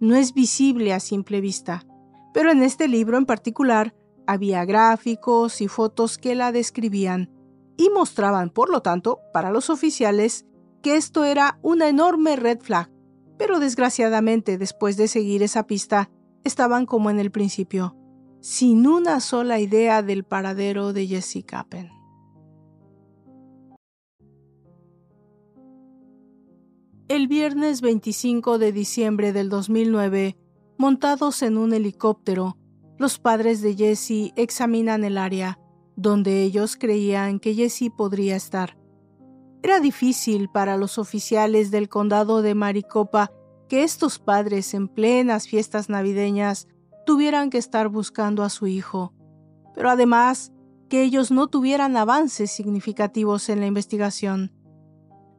[0.00, 1.86] No es visible a simple vista,
[2.32, 3.94] pero en este libro en particular
[4.26, 7.30] había gráficos y fotos que la describían
[7.78, 10.44] y mostraban, por lo tanto, para los oficiales,
[10.82, 12.90] que esto era una enorme red flag.
[13.38, 16.10] Pero desgraciadamente, después de seguir esa pista,
[16.44, 17.96] estaban como en el principio,
[18.40, 21.90] sin una sola idea del paradero de Jesse Capen.
[27.06, 30.36] El viernes 25 de diciembre del 2009,
[30.76, 32.58] montados en un helicóptero,
[32.98, 35.60] los padres de Jesse examinan el área
[35.98, 38.78] donde ellos creían que Jesse podría estar.
[39.64, 43.32] Era difícil para los oficiales del condado de Maricopa
[43.68, 46.68] que estos padres en plenas fiestas navideñas
[47.04, 49.12] tuvieran que estar buscando a su hijo,
[49.74, 50.52] pero además
[50.88, 54.52] que ellos no tuvieran avances significativos en la investigación.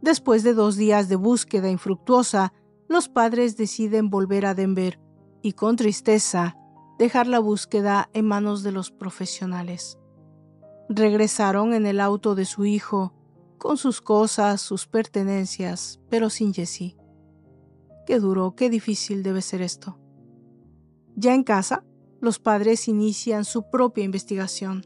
[0.02, 2.52] Después de dos días de búsqueda infructuosa,
[2.90, 5.00] los padres deciden volver a Denver
[5.42, 6.58] y con tristeza
[6.98, 9.98] dejar la búsqueda en manos de los profesionales.
[10.90, 13.14] Regresaron en el auto de su hijo,
[13.60, 16.98] con sus cosas, sus pertenencias, pero sin Jessie.
[18.08, 20.00] Qué duro, qué difícil debe ser esto.
[21.16, 21.84] Ya en casa,
[22.22, 24.84] los padres inician su propia investigación.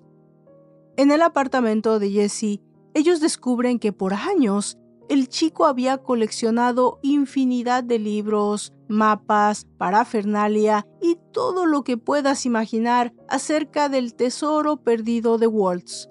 [0.98, 2.62] En el apartamento de Jessie,
[2.94, 4.78] ellos descubren que por años
[5.10, 13.14] el chico había coleccionado infinidad de libros, mapas, parafernalia y todo lo que puedas imaginar
[13.28, 16.10] acerca del tesoro perdido de Waltz,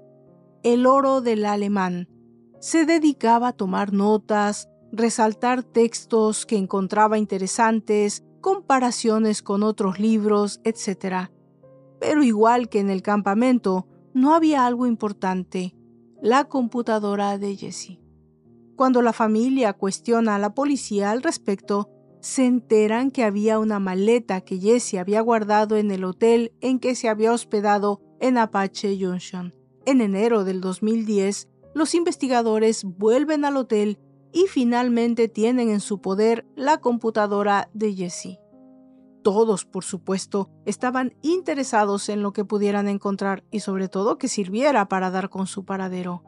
[0.62, 2.08] el oro del alemán.
[2.60, 11.30] Se dedicaba a tomar notas, resaltar textos que encontraba interesantes, comparaciones con otros libros, etc.
[11.98, 15.74] Pero igual que en el campamento, no había algo importante,
[16.20, 18.01] la computadora de Jessie.
[18.82, 24.40] Cuando la familia cuestiona a la policía al respecto, se enteran que había una maleta
[24.40, 29.54] que Jesse había guardado en el hotel en que se había hospedado en Apache Junction.
[29.86, 34.00] En enero del 2010, los investigadores vuelven al hotel
[34.32, 38.40] y finalmente tienen en su poder la computadora de Jesse.
[39.22, 44.88] Todos, por supuesto, estaban interesados en lo que pudieran encontrar y sobre todo que sirviera
[44.88, 46.24] para dar con su paradero.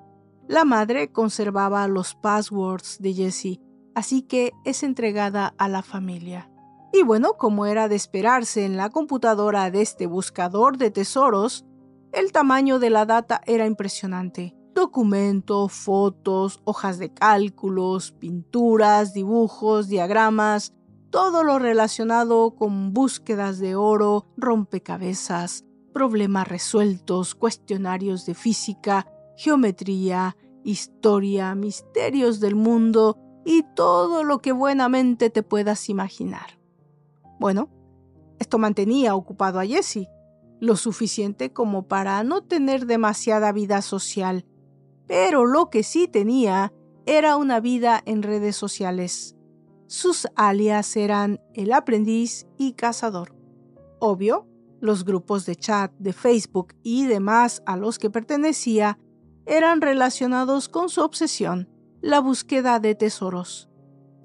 [0.47, 3.61] La madre conservaba los passwords de Jessie,
[3.95, 6.51] así que es entregada a la familia.
[6.92, 11.64] Y bueno, como era de esperarse en la computadora de este buscador de tesoros,
[12.12, 14.55] el tamaño de la data era impresionante.
[14.74, 20.74] Documentos, fotos, hojas de cálculos, pinturas, dibujos, diagramas,
[21.11, 29.07] todo lo relacionado con búsquedas de oro, rompecabezas, problemas resueltos, cuestionarios de física,
[29.37, 36.59] geometría, historia, misterios del mundo y todo lo que buenamente te puedas imaginar.
[37.39, 37.68] Bueno,
[38.39, 40.09] esto mantenía ocupado a Jesse,
[40.61, 44.47] lo suficiente como para no tener demasiada vida social,
[45.07, 46.72] pero lo que sí tenía
[47.07, 49.37] era una vida en redes sociales.
[49.87, 53.37] sus alias eran el aprendiz y cazador.
[54.01, 54.49] Obvio,
[54.80, 58.99] los grupos de chat de Facebook y demás a los que pertenecía
[59.47, 61.68] eran relacionados con su obsesión,
[62.01, 63.68] la búsqueda de tesoros.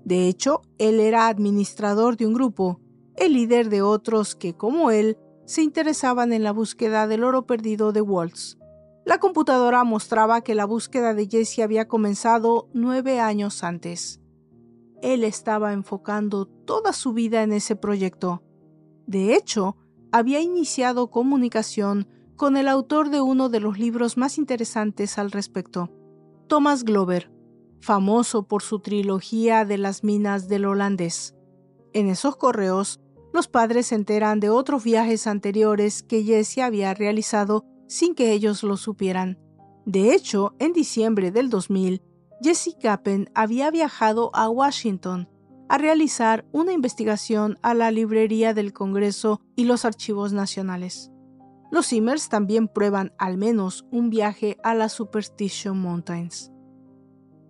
[0.05, 2.80] De hecho, él era administrador de un grupo,
[3.15, 7.91] el líder de otros que, como él, se interesaban en la búsqueda del oro perdido
[7.91, 8.57] de Waltz.
[9.05, 14.22] La computadora mostraba que la búsqueda de Jesse había comenzado nueve años antes.
[15.01, 18.43] Él estaba enfocando toda su vida en ese proyecto.
[19.07, 19.78] De hecho,
[20.11, 22.07] había iniciado comunicación
[22.39, 25.91] con el autor de uno de los libros más interesantes al respecto,
[26.47, 27.29] Thomas Glover,
[27.81, 31.35] famoso por su trilogía de las minas del holandés.
[31.91, 33.01] En esos correos,
[33.33, 38.63] los padres se enteran de otros viajes anteriores que Jesse había realizado sin que ellos
[38.63, 39.37] lo supieran.
[39.85, 42.01] De hecho, en diciembre del 2000,
[42.41, 45.27] Jesse Kappen había viajado a Washington
[45.67, 51.11] a realizar una investigación a la librería del Congreso y los archivos nacionales.
[51.72, 56.51] Los Simmers también prueban al menos un viaje a las Superstition Mountains.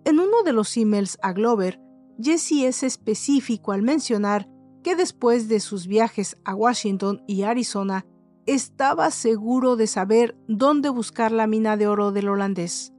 [0.04, 1.80] En uno de los emails a Glover,
[2.20, 4.48] Jesse es específico al mencionar
[4.82, 8.06] que después de sus viajes a Washington y Arizona,
[8.46, 12.92] estaba seguro de saber dónde buscar la mina de oro del holandés.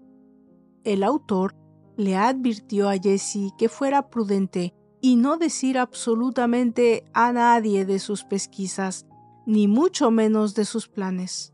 [0.84, 1.56] El autor
[1.98, 8.24] le advirtió a Jesse que fuera prudente y no decir absolutamente a nadie de sus
[8.24, 9.06] pesquisas,
[9.46, 11.54] ni mucho menos de sus planes.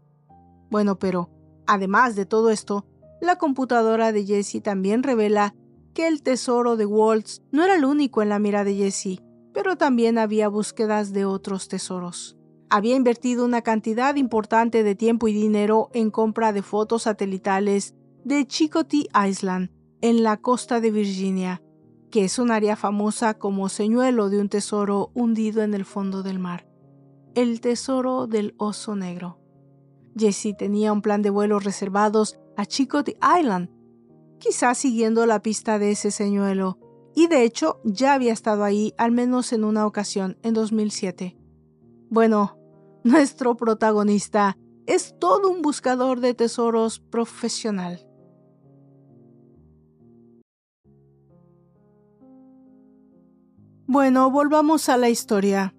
[0.70, 1.30] Bueno, pero,
[1.66, 2.86] además de todo esto,
[3.22, 5.56] la computadora de Jesse también revela
[5.94, 9.22] que el tesoro de Waltz no era el único en la mira de Jesse,
[9.54, 12.38] pero también había búsquedas de otros tesoros.
[12.70, 18.46] Había invertido una cantidad importante de tiempo y dinero en compra de fotos satelitales de
[18.46, 19.72] Chicotee Island,
[20.02, 21.64] en la costa de Virginia,
[22.12, 26.38] que es un área famosa como señuelo de un tesoro hundido en el fondo del
[26.38, 26.67] mar.
[27.38, 29.38] El tesoro del oso negro.
[30.18, 33.70] Jesse tenía un plan de vuelos reservados a Chicotee Island,
[34.40, 36.80] quizás siguiendo la pista de ese señuelo,
[37.14, 41.38] y de hecho ya había estado ahí al menos en una ocasión en 2007.
[42.10, 42.58] Bueno,
[43.04, 44.58] nuestro protagonista
[44.88, 48.04] es todo un buscador de tesoros profesional.
[53.86, 55.77] Bueno, volvamos a la historia.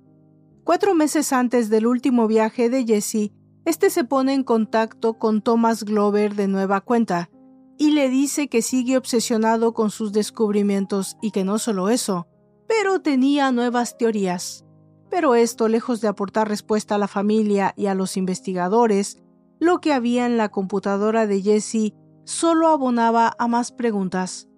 [0.69, 3.33] Cuatro meses antes del último viaje de Jesse,
[3.65, 7.31] este se pone en contacto con Thomas Glover de nueva cuenta
[7.79, 12.27] y le dice que sigue obsesionado con sus descubrimientos y que no solo eso,
[12.67, 14.67] pero tenía nuevas teorías.
[15.09, 19.23] Pero esto, lejos de aportar respuesta a la familia y a los investigadores,
[19.59, 21.95] lo que había en la computadora de Jesse
[22.25, 24.51] solo abonaba a más preguntas.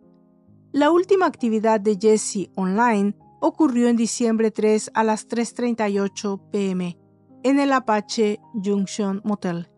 [0.72, 6.98] La última actividad de Jesse online ocurrió en diciembre 3 a las 3.38 pm
[7.42, 9.70] en el Apache Junction Motel.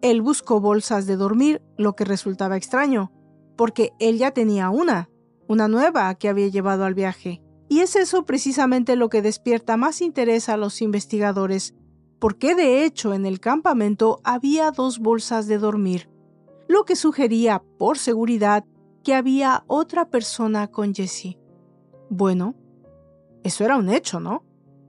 [0.00, 3.12] Él buscó bolsas de dormir, lo que resultaba extraño,
[3.56, 5.10] porque él ya tenía una,
[5.48, 7.42] una nueva que había llevado al viaje.
[7.68, 11.74] Y es eso precisamente lo que despierta más interés a los investigadores,
[12.18, 16.08] porque de hecho en el campamento había dos bolsas de dormir,
[16.68, 18.64] lo que sugería, por seguridad,
[19.02, 21.38] que había otra persona con Jesse.
[22.10, 22.54] Bueno,
[23.48, 24.44] eso era un hecho, ¿no?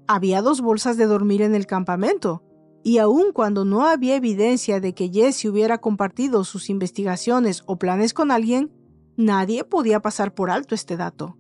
[0.07, 2.43] Había dos bolsas de dormir en el campamento,
[2.84, 8.14] y aun cuando no había evidencia de que Jesse hubiera compartido sus investigaciones o planes
[8.14, 8.72] con alguien,
[9.18, 11.38] nadie podía pasar por alto este dato.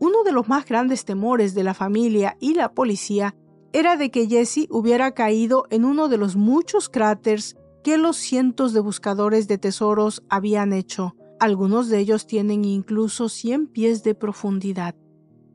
[0.00, 3.34] Uno de los más grandes temores de la familia y la policía
[3.72, 8.72] era de que Jesse hubiera caído en uno de los muchos cráteres que los cientos
[8.72, 11.16] de buscadores de tesoros habían hecho.
[11.40, 14.94] Algunos de ellos tienen incluso 100 pies de profundidad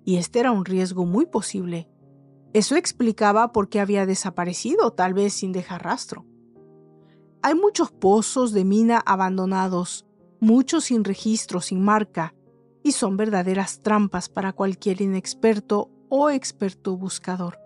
[0.05, 1.89] y este era un riesgo muy posible.
[2.53, 6.25] Eso explicaba por qué había desaparecido, tal vez sin dejar rastro.
[7.41, 10.05] Hay muchos pozos de mina abandonados,
[10.39, 12.35] muchos sin registro, sin marca,
[12.83, 17.59] y son verdaderas trampas para cualquier inexperto o experto buscador.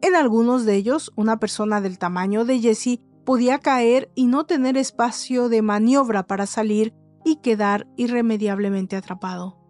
[0.00, 4.76] En algunos de ellos, una persona del tamaño de Jesse podía caer y no tener
[4.76, 6.92] espacio de maniobra para salir
[7.24, 9.61] y quedar irremediablemente atrapado.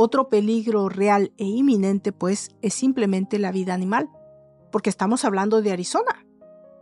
[0.00, 4.08] Otro peligro real e inminente, pues, es simplemente la vida animal,
[4.70, 6.24] porque estamos hablando de Arizona,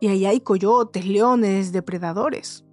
[0.03, 2.67] y ahí hay coyotes, leones, depredadores.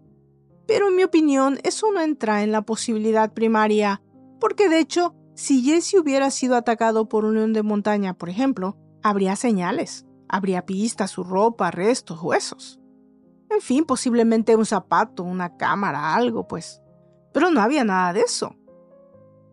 [0.67, 4.01] Pero en mi opinión, eso no entra en la posibilidad primaria,
[4.41, 8.75] porque de hecho, si Jesse hubiera sido atacado por un león de montaña, por ejemplo,
[9.01, 12.81] habría señales, habría pistas, su ropa, restos, huesos.
[13.49, 16.81] En fin, posiblemente un zapato, una cámara, algo, pues.
[17.31, 18.57] Pero no había nada de eso.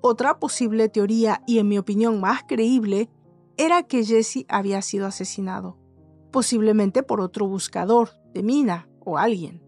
[0.02, 3.10] Otra posible teoría, y en mi opinión más creíble,
[3.56, 5.76] era que Jesse había sido asesinado,
[6.30, 9.62] posiblemente por otro buscador de mina o alguien.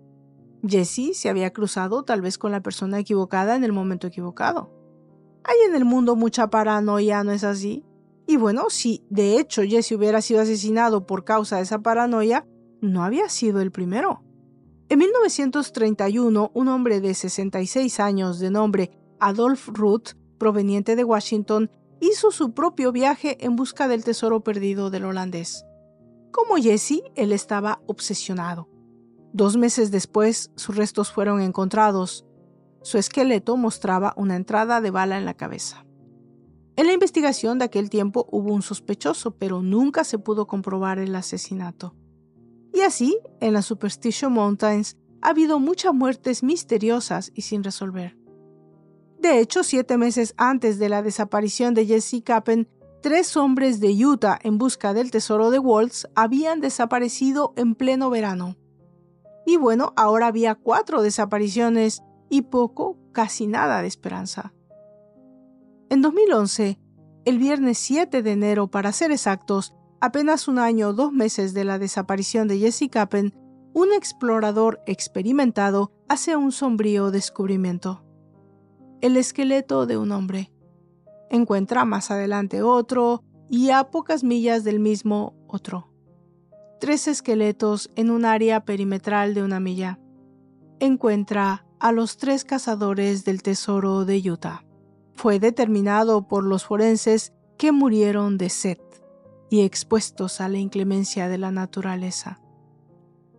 [0.66, 4.70] Jesse se había cruzado tal vez con la persona equivocada en el momento equivocado.
[5.44, 7.84] Hay en el mundo mucha paranoia, ¿no es así?
[8.26, 12.46] Y bueno, si de hecho Jesse hubiera sido asesinado por causa de esa paranoia,
[12.80, 14.22] no había sido el primero.
[14.88, 20.10] En 1931, un hombre de 66 años de nombre Adolf Ruth,
[20.42, 21.70] proveniente de Washington,
[22.00, 25.64] hizo su propio viaje en busca del tesoro perdido del holandés.
[26.32, 28.68] Como Jesse, él estaba obsesionado.
[29.32, 32.26] Dos meses después, sus restos fueron encontrados.
[32.82, 35.86] Su esqueleto mostraba una entrada de bala en la cabeza.
[36.74, 41.14] En la investigación de aquel tiempo hubo un sospechoso, pero nunca se pudo comprobar el
[41.14, 41.94] asesinato.
[42.74, 48.20] Y así, en las Superstition Mountains ha habido muchas muertes misteriosas y sin resolver.
[49.22, 52.68] De hecho, siete meses antes de la desaparición de Jesse Cappen,
[53.02, 58.56] tres hombres de Utah en busca del tesoro de Waltz habían desaparecido en pleno verano.
[59.46, 64.54] Y bueno, ahora había cuatro desapariciones y poco, casi nada de esperanza.
[65.88, 66.80] En 2011,
[67.24, 71.62] el viernes 7 de enero para ser exactos, apenas un año o dos meses de
[71.62, 73.32] la desaparición de Jesse Cappen,
[73.72, 78.02] un explorador experimentado hace un sombrío descubrimiento.
[79.02, 80.52] El esqueleto de un hombre.
[81.28, 85.92] Encuentra más adelante otro y a pocas millas del mismo otro.
[86.78, 89.98] Tres esqueletos en un área perimetral de una milla.
[90.78, 94.64] Encuentra a los tres cazadores del tesoro de Utah.
[95.14, 98.78] Fue determinado por los forenses que murieron de sed
[99.50, 102.40] y expuestos a la inclemencia de la naturaleza.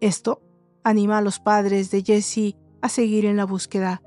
[0.02, 0.42] Esto
[0.84, 4.02] anima a los padres de Jesse a seguir en la búsqueda,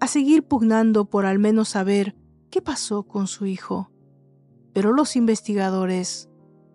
[0.00, 2.16] a seguir pugnando por al menos saber
[2.50, 3.90] qué pasó con su hijo.
[4.72, 6.28] Pero los investigadores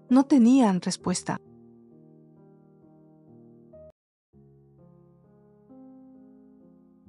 [0.10, 1.42] no tenían respuesta.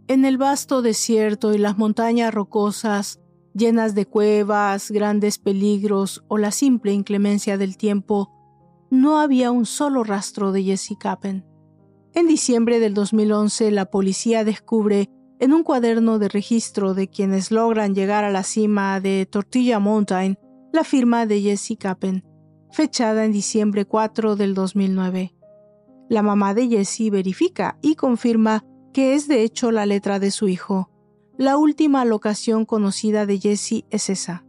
[0.08, 3.20] En el vasto desierto y las montañas rocosas
[3.54, 8.30] llenas de cuevas, grandes peligros o la simple inclemencia del tiempo,
[8.90, 11.44] no había un solo rastro de Jesse Cappen.
[12.14, 17.94] En diciembre del 2011, la policía descubre en un cuaderno de registro de quienes logran
[17.94, 20.38] llegar a la cima de Tortilla Mountain
[20.72, 22.24] la firma de Jesse Cappen,
[22.70, 25.34] fechada en diciembre 4 del 2009.
[26.08, 30.48] La mamá de Jesse verifica y confirma que es de hecho la letra de su
[30.48, 30.90] hijo,
[31.38, 34.46] la última locación conocida de Jesse es esa.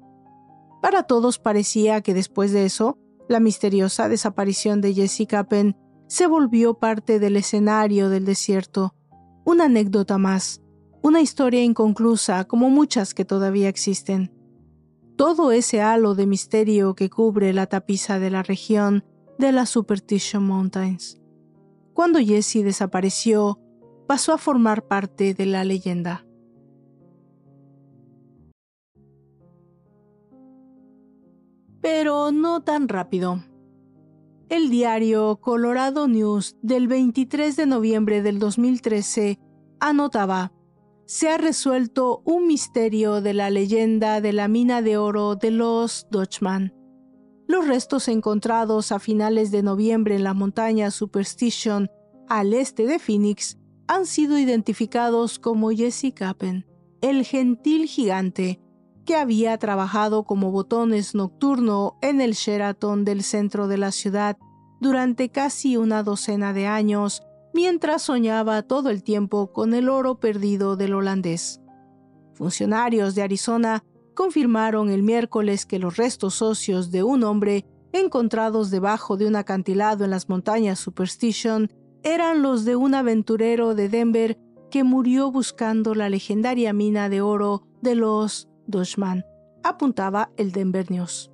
[0.82, 5.76] Para todos parecía que después de eso, la misteriosa desaparición de Jesse Capen
[6.08, 8.96] se volvió parte del escenario del desierto,
[9.44, 10.62] una anécdota más,
[11.02, 14.32] una historia inconclusa como muchas que todavía existen.
[15.16, 19.04] Todo ese halo de misterio que cubre la tapiza de la región
[19.40, 21.20] de las Superstition Mountains.
[21.94, 23.60] Cuando Jesse desapareció,
[24.08, 26.28] pasó a formar parte de la leyenda.
[31.88, 33.46] pero no tan rápido.
[34.50, 39.40] El diario Colorado News del 23 de noviembre del 2013
[39.80, 40.52] anotaba,
[41.08, 46.06] se ha resuelto un misterio de la leyenda de la mina de oro de los
[46.12, 46.74] Dutchman.
[47.48, 51.90] Los restos encontrados a finales de noviembre en la montaña Superstition
[52.28, 56.66] al este de Phoenix han sido identificados como Jesse Cappen,
[57.00, 58.60] el gentil gigante
[59.06, 64.38] que había trabajado como botones nocturno en el Sheraton del centro de la ciudad
[64.82, 67.24] durante casi una docena de años,
[67.58, 71.60] mientras soñaba todo el tiempo con el oro perdido del holandés.
[72.36, 73.84] Funcionarios de Arizona
[74.14, 80.06] confirmaron el miércoles que los restos óseos de un hombre encontrados debajo de un acantilado
[80.06, 81.72] en las montañas Superstition
[82.04, 84.38] eran los de un aventurero de Denver
[84.70, 89.26] que murió buscando la legendaria mina de oro de los Doshman,
[89.64, 91.32] apuntaba el Denver News.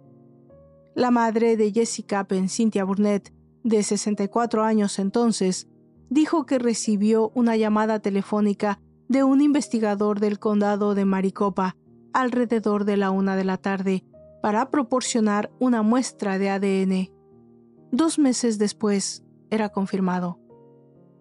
[0.96, 3.34] La madre de Jessica Penn, Cynthia Burnett,
[3.66, 5.68] de 64 años entonces,
[6.14, 11.76] dijo que recibió una llamada telefónica de un investigador del condado de Maricopa
[12.14, 14.04] alrededor de la una de la tarde
[14.42, 17.10] para proporcionar una muestra de ADN.
[17.92, 20.40] Dos meses después, era confirmado.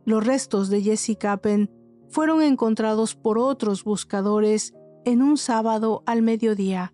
[0.05, 1.71] Los restos de Jessica Penn
[2.09, 4.75] fueron encontrados por otros buscadores
[5.05, 6.93] en un sábado al mediodía,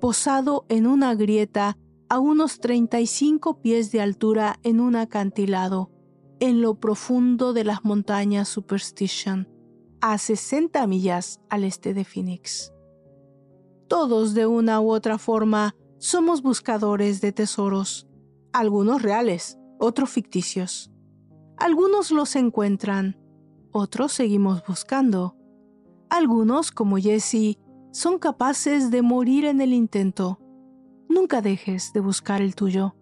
[0.00, 1.78] posado en una grieta
[2.08, 5.91] a unos 35 pies de altura en un acantilado,
[6.42, 9.48] en lo profundo de las montañas Superstition,
[10.00, 12.72] a 60 millas al este de Phoenix.
[13.86, 18.08] Todos de una u otra forma somos buscadores de tesoros,
[18.52, 20.90] algunos reales, otros ficticios.
[21.58, 23.20] Algunos los encuentran,
[23.70, 25.36] otros seguimos buscando.
[26.10, 27.56] Algunos, como Jesse,
[27.92, 30.40] son capaces de morir en el intento.
[31.08, 32.96] Nunca dejes de buscar el tuyo.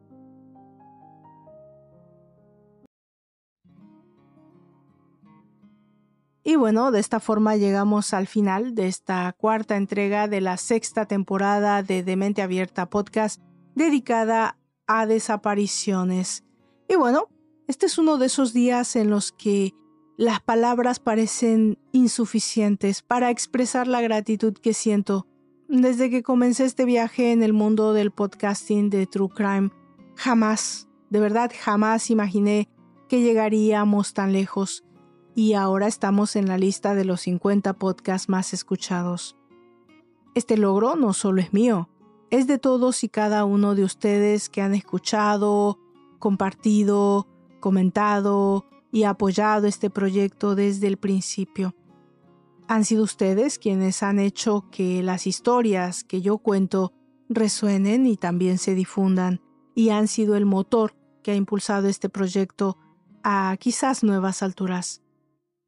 [6.42, 11.04] Y bueno, de esta forma llegamos al final de esta cuarta entrega de la sexta
[11.06, 13.40] temporada de Demente Abierta Podcast
[13.74, 16.44] dedicada a desapariciones.
[16.88, 17.28] Y bueno,
[17.68, 19.74] este es uno de esos días en los que
[20.16, 25.26] las palabras parecen insuficientes para expresar la gratitud que siento.
[25.68, 29.70] Desde que comencé este viaje en el mundo del podcasting de True Crime,
[30.16, 32.68] jamás, de verdad jamás imaginé
[33.08, 34.84] que llegaríamos tan lejos
[35.34, 39.36] y ahora estamos en la lista de los 50 podcasts más escuchados.
[40.34, 41.88] Este logro no solo es mío,
[42.30, 45.78] es de todos y cada uno de ustedes que han escuchado,
[46.18, 47.26] compartido,
[47.58, 51.74] comentado y apoyado este proyecto desde el principio.
[52.68, 56.92] Han sido ustedes quienes han hecho que las historias que yo cuento
[57.28, 59.40] resuenen y también se difundan,
[59.74, 62.76] y han sido el motor que ha impulsado este proyecto
[63.22, 65.02] a quizás nuevas alturas.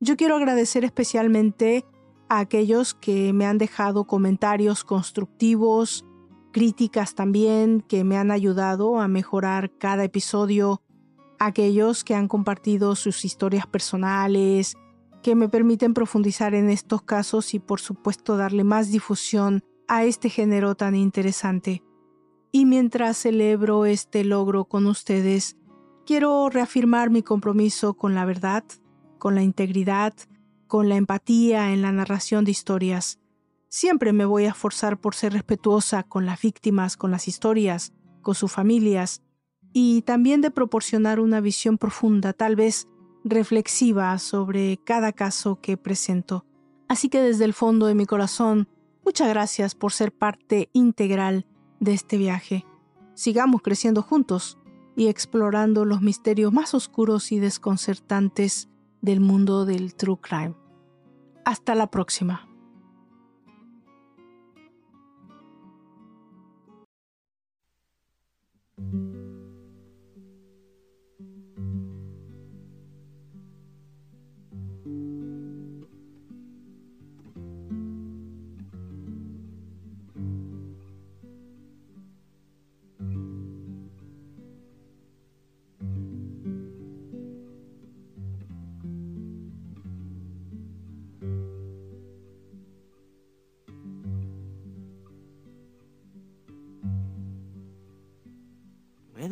[0.05, 1.87] Yo quiero agradecer especialmente
[2.29, 6.05] a aquellos que me han dejado comentarios constructivos,
[6.51, 10.83] críticas también que me han ayudado a mejorar cada episodio,
[11.39, 14.75] aquellos que han compartido sus historias personales,
[15.23, 20.31] que me permiten profundizar en estos casos y por supuesto darle más difusión a este
[20.31, 21.85] género tan interesante.
[22.51, 25.57] Y mientras celebro este logro con ustedes,
[26.05, 28.65] quiero reafirmar mi compromiso con la verdad,
[29.23, 30.15] con la integridad,
[30.67, 33.21] con la empatía en la narración de historias.
[33.69, 38.35] Siempre me voy a esforzar por ser respetuosa con las víctimas, con las historias, con
[38.35, 39.23] sus familias,
[39.73, 42.89] y también de proporcionar una visión profunda, tal vez
[43.23, 46.45] reflexiva, sobre cada caso que presento.
[46.89, 48.67] Así que desde el fondo de mi corazón,
[49.05, 51.47] muchas gracias por ser parte integral
[51.79, 52.67] de este viaje.
[53.15, 54.59] Sigamos creciendo juntos
[54.97, 58.69] y explorando los misterios más oscuros y desconcertantes
[59.03, 60.55] del mundo del true crime.
[61.45, 62.52] Hasta la próxima.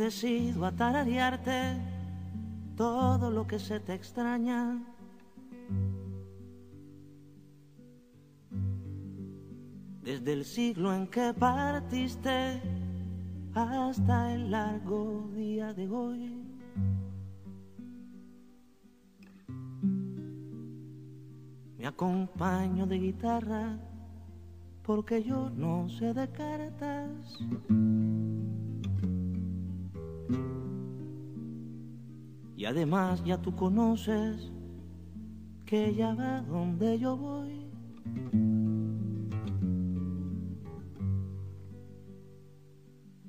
[0.00, 0.72] He decidido a
[2.74, 4.82] todo lo que se te extraña.
[10.02, 12.62] Desde el siglo en que partiste
[13.52, 16.46] hasta el largo día de hoy.
[21.76, 23.78] Me acompaño de guitarra
[24.82, 27.38] porque yo no sé de cartas.
[32.60, 34.52] Y además ya tú conoces
[35.64, 37.66] que ya va donde yo voy.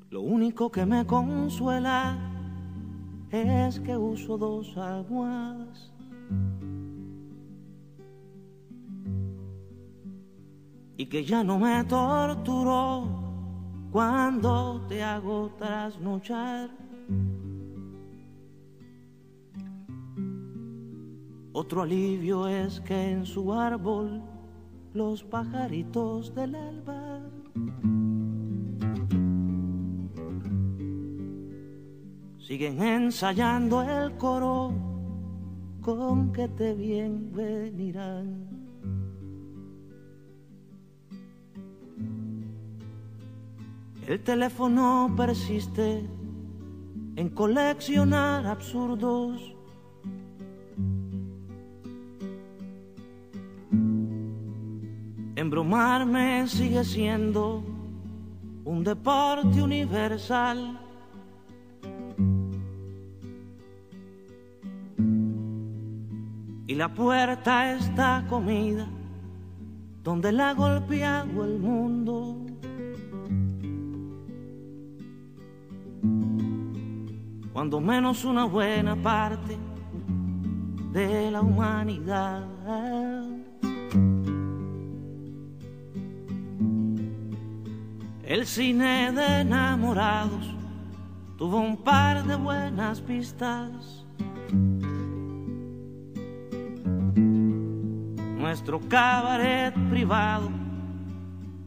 [0.09, 2.17] Lo único que me consuela
[3.29, 5.93] es que uso dos almohadas.
[10.97, 13.07] Y que ya no me torturo
[13.93, 16.90] cuando te hago trasnochar.
[21.53, 24.21] Otro alivio es que en su árbol
[24.93, 27.19] los pajaritos del alba
[32.39, 34.73] siguen ensayando el coro
[35.81, 38.47] con que te bienvenirán.
[44.07, 46.05] El teléfono persiste
[47.17, 49.55] en coleccionar absurdos
[55.51, 57.61] Embrumarme sigue siendo
[58.63, 60.79] un deporte universal.
[66.67, 68.87] Y la puerta está comida
[70.01, 72.37] donde la ha golpeado el mundo.
[77.51, 79.57] Cuando menos una buena parte
[80.93, 83.40] de la humanidad.
[88.31, 90.55] El cine de enamorados
[91.37, 94.05] tuvo un par de buenas pistas.
[98.37, 100.49] Nuestro cabaret privado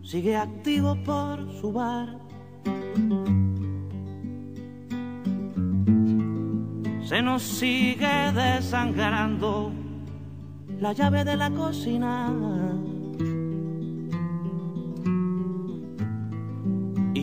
[0.02, 2.08] sigue activo por su bar.
[7.06, 9.70] Se nos sigue desangrando
[10.80, 12.32] la llave de la cocina.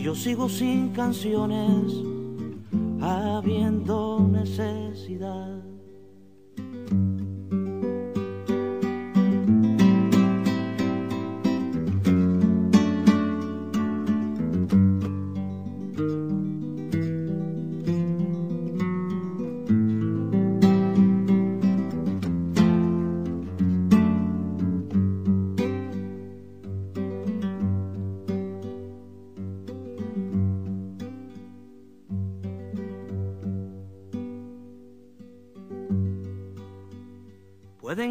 [0.02, 1.92] Yo sigo sin canciones,
[3.00, 5.61] habiendo necesidad.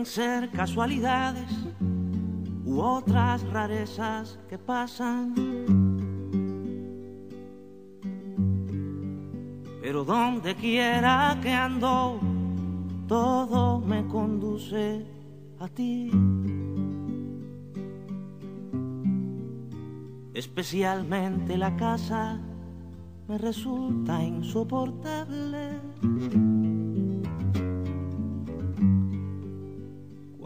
[0.06, 1.52] Ser casualidades
[2.66, 5.34] u otras rarezas que pasan.
[9.82, 12.20] Pero donde quiera que ando,
[13.08, 15.06] todo me conduce
[15.60, 16.10] a ti.
[20.34, 22.40] Especialmente la casa
[23.28, 25.80] me resulta insoportable.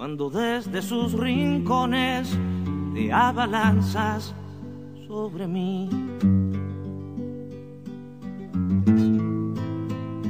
[0.05, 2.37] Cuando desde sus rincones
[2.93, 4.35] te abalanzas
[5.07, 5.89] sobre mí.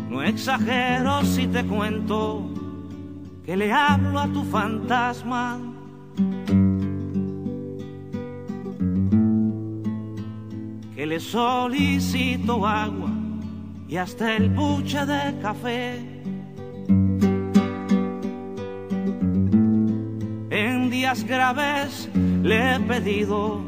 [0.10, 2.50] No exagero si te cuento
[3.46, 5.60] que le hablo a tu fantasma.
[10.96, 13.10] Que le solicito agua
[13.90, 16.15] y hasta el buche de café
[21.14, 22.10] graves
[22.42, 23.62] le he pedido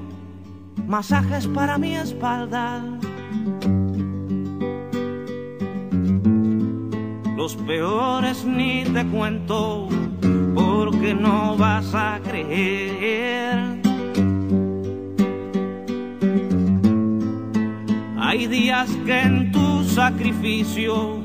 [0.88, 2.84] masajes para mi espalda.
[7.36, 9.88] Los peores ni te cuento
[10.56, 13.82] porque no vas a creer.
[18.20, 21.18] Hay días que en tu sacrificio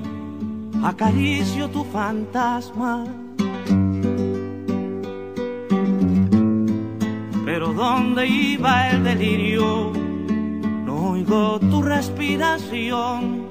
[0.82, 3.06] acaricio tu fantasma
[7.83, 9.91] donde iba el delirio,
[10.87, 13.49] no oigo tu respiración.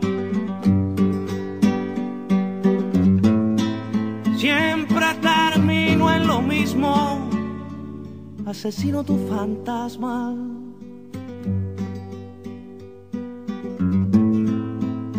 [4.38, 7.30] Siempre termino en lo mismo,
[8.46, 10.34] asesino tu fantasma.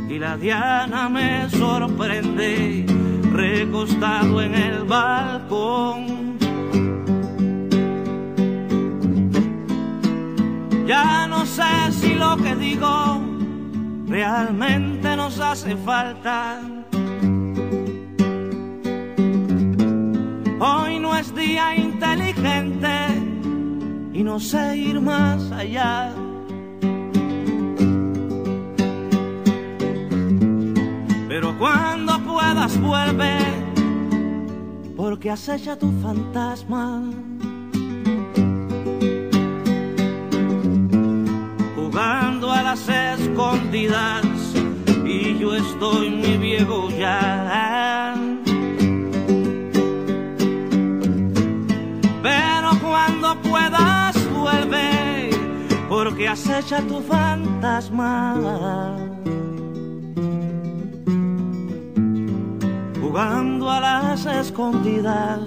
[0.08, 2.86] Y la diana me sorprende,
[3.30, 6.21] recostado en el balcón
[10.86, 13.20] Ya no sé si lo que digo
[14.06, 16.60] realmente nos hace falta.
[20.58, 22.92] Hoy no es día inteligente
[24.12, 26.12] y no sé ir más allá.
[31.28, 33.38] Pero cuando puedas vuelve,
[34.96, 37.02] porque acecha tu fantasma.
[43.32, 44.24] Escondidas
[45.04, 48.14] y yo estoy muy viejo ya.
[52.22, 55.30] Pero cuando puedas vuelve,
[55.88, 58.96] porque acecha tu fantasma.
[63.00, 65.40] Jugando a las escondidas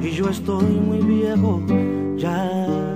[0.00, 1.62] y yo estoy muy viejo
[2.16, 2.95] ya.